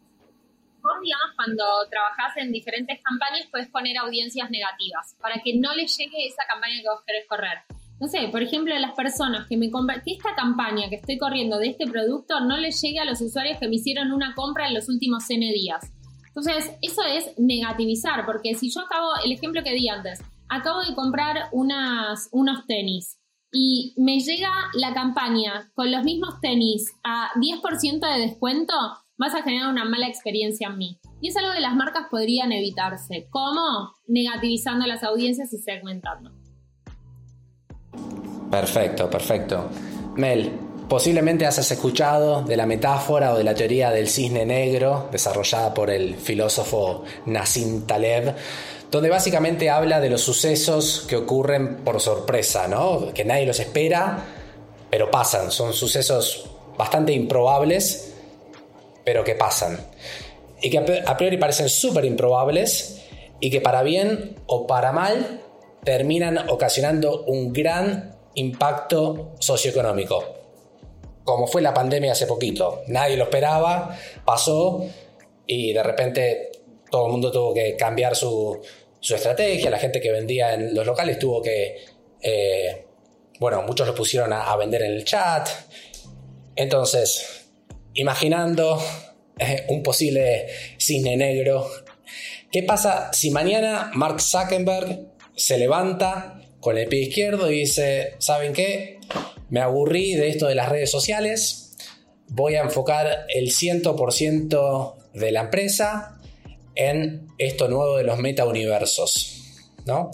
[0.83, 5.97] Vos, digamos, cuando trabajás en diferentes campañas, puedes poner audiencias negativas para que no les
[5.97, 7.59] llegue esa campaña que vos querés correr
[7.99, 11.59] no sé, por ejemplo, las personas que me compran, que esta campaña que estoy corriendo
[11.59, 14.75] de este producto no le llegue a los usuarios que me hicieron una compra en
[14.75, 15.93] los últimos N días.
[16.37, 20.95] Entonces, eso es negativizar, porque si yo acabo, el ejemplo que di antes, acabo de
[20.95, 23.19] comprar unas, unos tenis
[23.51, 28.75] y me llega la campaña con los mismos tenis a 10% de descuento,
[29.17, 31.01] vas a generar una mala experiencia en mí.
[31.23, 33.29] Y es algo que las marcas podrían evitarse.
[33.31, 33.95] ¿Cómo?
[34.07, 36.33] Negativizando las audiencias y segmentando.
[38.51, 39.71] Perfecto, perfecto.
[40.17, 40.53] Mel,
[40.89, 45.91] posiblemente has escuchado de la metáfora o de la teoría del cisne negro desarrollada por
[45.91, 48.35] el filósofo Nassim Taleb,
[48.91, 53.13] donde básicamente habla de los sucesos que ocurren por sorpresa, ¿no?
[53.13, 54.25] Que nadie los espera,
[54.91, 55.51] pero pasan.
[55.51, 58.15] Son sucesos bastante improbables,
[59.05, 59.79] pero que pasan.
[60.63, 63.03] Y que a priori parecen súper improbables
[63.41, 65.43] y que para bien o para mal
[65.85, 70.36] terminan ocasionando un gran impacto socioeconómico,
[71.27, 72.85] como fue la pandemia hace poquito.
[72.87, 74.87] Nadie lo esperaba, pasó
[75.45, 76.53] y de repente
[76.89, 78.63] todo el mundo tuvo que cambiar su,
[79.01, 81.85] estrategia, la gente que vendía en los locales tuvo que,
[82.23, 82.87] eh,
[83.39, 85.49] bueno, muchos lo pusieron a, vender en el chat.
[86.55, 87.49] Entonces,
[87.95, 88.81] imaginando
[89.39, 90.47] eh, un posible
[90.79, 91.69] cisne negro,
[92.53, 96.36] ¿qué pasa si mañana Mark Zuckerberg se levanta
[96.67, 98.99] con el pie izquierdo y dice, ¿saben qué?
[99.51, 101.77] Me aburrí de esto de las redes sociales,
[102.31, 106.21] voy a enfocar el 100% de la empresa
[106.75, 110.11] en esto nuevo de los metauniversos, ¿no?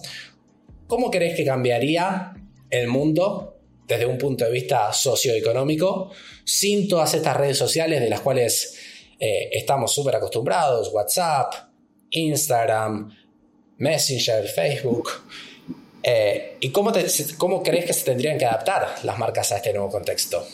[0.89, 2.35] ¿Cómo crees que cambiaría
[2.69, 3.57] el mundo
[3.89, 6.11] desde un punto de vista socioeconómico
[6.45, 8.77] sin todas estas redes sociales de las cuales
[9.19, 10.93] eh, estamos súper acostumbrados?
[10.93, 11.55] WhatsApp,
[12.11, 13.11] Instagram,
[13.79, 15.09] Messenger, Facebook.
[16.03, 16.93] Eh, ¿Y cómo,
[17.39, 20.45] cómo crees que se tendrían que adaptar las marcas a este nuevo contexto?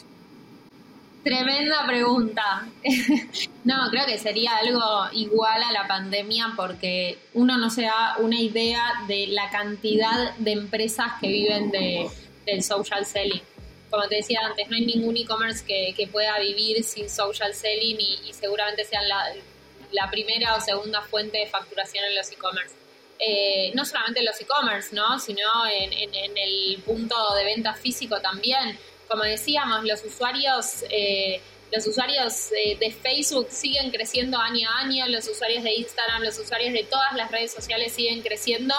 [1.24, 2.68] Tremenda pregunta.
[3.64, 4.80] no, creo que sería algo
[5.12, 10.52] igual a la pandemia porque uno no se da una idea de la cantidad de
[10.52, 12.08] empresas que viven de,
[12.46, 13.42] del social selling.
[13.90, 18.32] Como te decía antes, no hay ningún e-commerce que, pueda vivir sin social selling y,
[18.32, 22.74] seguramente sean la primera o segunda fuente de facturación en los e-commerce.
[23.20, 25.18] Eh, no solamente en los e-commerce, ¿no?
[25.18, 25.92] sino en,
[26.36, 28.78] el punto de venta físico también.
[29.08, 31.40] Como decíamos, los usuarios, eh,
[31.72, 36.38] los usuarios eh, de Facebook siguen creciendo año a año, los usuarios de Instagram, los
[36.38, 38.74] usuarios de todas las redes sociales siguen creciendo.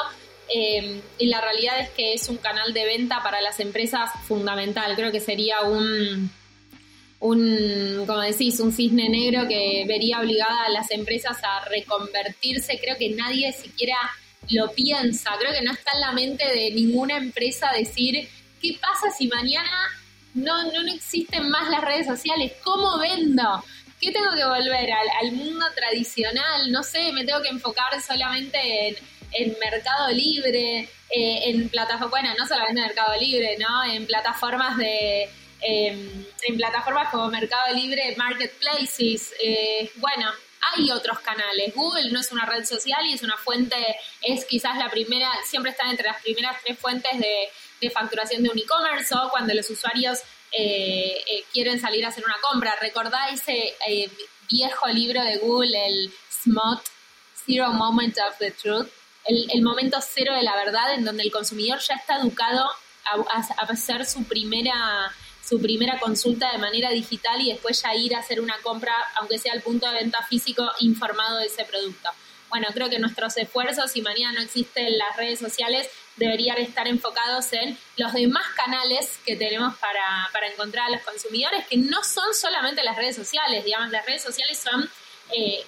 [1.18, 4.96] y la realidad es que es un canal de venta para las empresas fundamental.
[4.96, 6.32] Creo que sería un,
[7.20, 12.80] un, como decís, un cisne negro que vería obligada a las empresas a reconvertirse.
[12.80, 13.98] Creo que nadie siquiera
[14.50, 15.32] lo piensa.
[15.40, 18.28] Creo que no está en la mente de ninguna empresa decir,
[18.62, 19.90] ¿qué pasa si mañana
[20.34, 22.54] no, no, existen más las redes sociales?
[22.64, 23.64] ¿Cómo vendo?
[24.00, 24.90] ¿Qué tengo que volver
[25.22, 26.72] al, mundo tradicional?
[26.72, 28.98] No sé, me tengo que enfocar solamente
[29.32, 33.84] en, Mercado Libre, eh, en plataformas, bueno, no solamente en Mercado Libre, ¿no?
[33.84, 35.30] En plataformas de...
[35.62, 40.32] Em, en plataformas como Mercado Libre, Marketplaces, eh, bueno,
[40.62, 41.74] hay otros canales.
[41.74, 43.76] Google no es una red social y es una fuente,
[44.22, 48.58] es quizás la primera, siempre está entre las primeras tres fuentes de, facturación de un
[48.60, 50.20] e-commerce o cuando los usuarios
[50.52, 52.76] eh, eh, quieren salir a hacer una compra.
[52.76, 54.12] ¿Recordá ese eh,
[54.52, 56.82] viejo libro de Google, el SMOT,
[57.46, 58.90] Zero Moment of the Truth?
[59.26, 62.70] El, momento cero de la verdad, en donde el consumidor ya está educado
[63.06, 65.14] a hacer su primera
[65.48, 69.40] su primera consulta de manera digital y después ya ir a hacer una compra, aunque
[69.40, 72.10] sea al punto de venta físico, informado de ese producto.
[72.50, 77.54] Bueno, creo que nuestros esfuerzos, si mañana no existen las redes sociales, deberían estar enfocados
[77.54, 82.84] en los demás canales que tenemos para, encontrar a los consumidores, que no son solamente
[82.84, 84.90] las redes sociales, digamos, las redes sociales son
[85.32, 85.64] eh,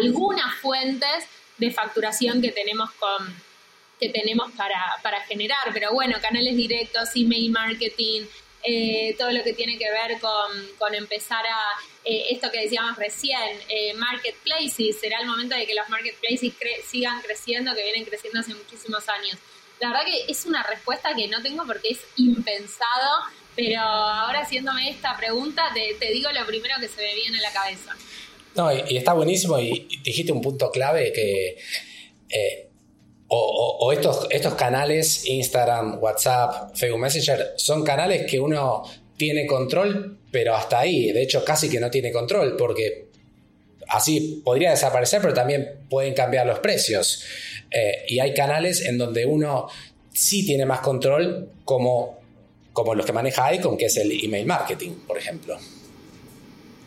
[0.00, 1.24] algunas fuentes
[1.58, 3.46] de facturación que tenemos con
[3.98, 8.26] que tenemos para, para generar, pero bueno, canales directos, email marketing,
[8.62, 13.58] eh, todo lo que tiene que ver con, empezar a eh, esto que decíamos recién,
[13.68, 16.52] eh, marketplaces, será el momento de que los marketplaces
[16.84, 19.38] sigan creciendo, que vienen creciendo hace muchísimos años.
[19.80, 24.88] La verdad que es una respuesta que no tengo porque es impensado, pero ahora haciéndome
[24.90, 27.94] esta pregunta te, digo lo primero que se me viene a la cabeza.
[28.54, 31.56] No, y, está buenísimo y dijiste un punto clave que
[33.28, 38.84] o, estos, estos canales, Instagram, WhatsApp, Facebook Messenger, son canales que uno
[39.16, 43.08] tiene control, pero hasta ahí, de hecho casi que no tiene control, porque
[43.88, 47.24] así podría desaparecer, pero también pueden cambiar los precios.
[47.70, 49.68] Eh, y hay canales en donde uno
[50.12, 52.20] sí tiene más control, como,
[52.72, 55.58] como los que maneja Icon, que es el email marketing, por ejemplo.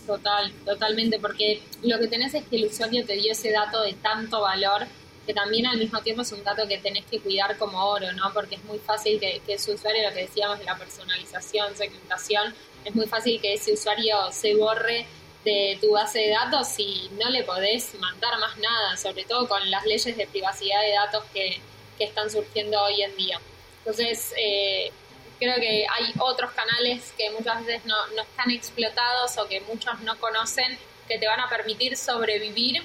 [0.08, 3.94] Total, totalmente, porque lo que tenés es que el usuario te dio ese dato de
[3.94, 4.88] tanto valor
[5.30, 8.34] que también al mismo tiempo es un dato que tenés que cuidar como oro, ¿no?
[8.34, 12.56] Porque es muy fácil que, que ese usuario, lo que decíamos de la personalización, segmentación,
[12.84, 15.06] es muy fácil que ese usuario se borre
[15.46, 19.70] de tu base de datos y no le podés mandar más nada, sobre todo con
[19.70, 21.62] las leyes de privacidad de datos que,
[22.00, 23.40] que están surgiendo hoy en día.
[23.86, 24.92] Entonces, eh,
[25.38, 30.00] creo que hay otros canales que muchas veces no, no están explotados o que muchos
[30.00, 30.76] no conocen
[31.08, 32.82] que te van a permitir sobrevivir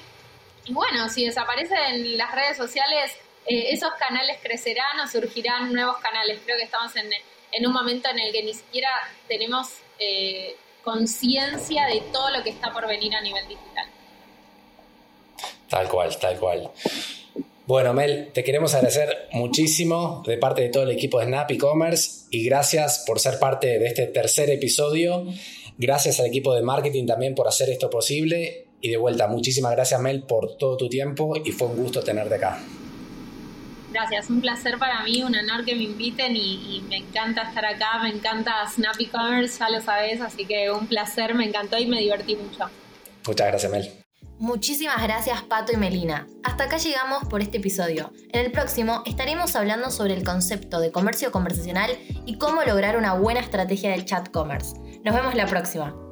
[0.65, 3.11] y bueno, si desaparecen las redes sociales,
[3.45, 6.39] eh, esos canales crecerán o surgirán nuevos canales.
[6.43, 8.89] Creo que estamos en, un momento en el que ni siquiera
[9.27, 9.67] tenemos
[9.99, 13.85] eh, conciencia de todo lo que está por venir a nivel digital.
[15.69, 16.71] Tal cual, tal cual.
[17.67, 22.25] Bueno, Mel, te queremos agradecer muchísimo de parte de todo el equipo de Snap e-commerce
[22.29, 25.25] y gracias por ser parte de este tercer episodio.
[25.77, 29.99] Gracias al equipo de marketing también por hacer esto posible y de vuelta, muchísimas gracias
[29.99, 32.59] Mel por todo tu tiempo y fue un gusto tenerte acá.
[33.91, 37.97] Gracias, un placer para mí, un honor que me inviten y, me encanta estar acá,
[38.03, 41.99] me encanta Snappy Commerce, ya lo sabes, así que un placer, me encantó y me
[41.99, 42.65] divertí mucho.
[43.25, 43.91] Muchas gracias Mel.
[44.37, 46.27] Muchísimas gracias Pato y Melina.
[46.43, 48.11] Hasta acá llegamos por este episodio.
[48.33, 51.89] En el próximo estaremos hablando sobre el concepto de comercio conversacional
[52.27, 54.75] y cómo lograr una buena estrategia del chat commerce.
[55.03, 56.04] Nos vemos la próxima.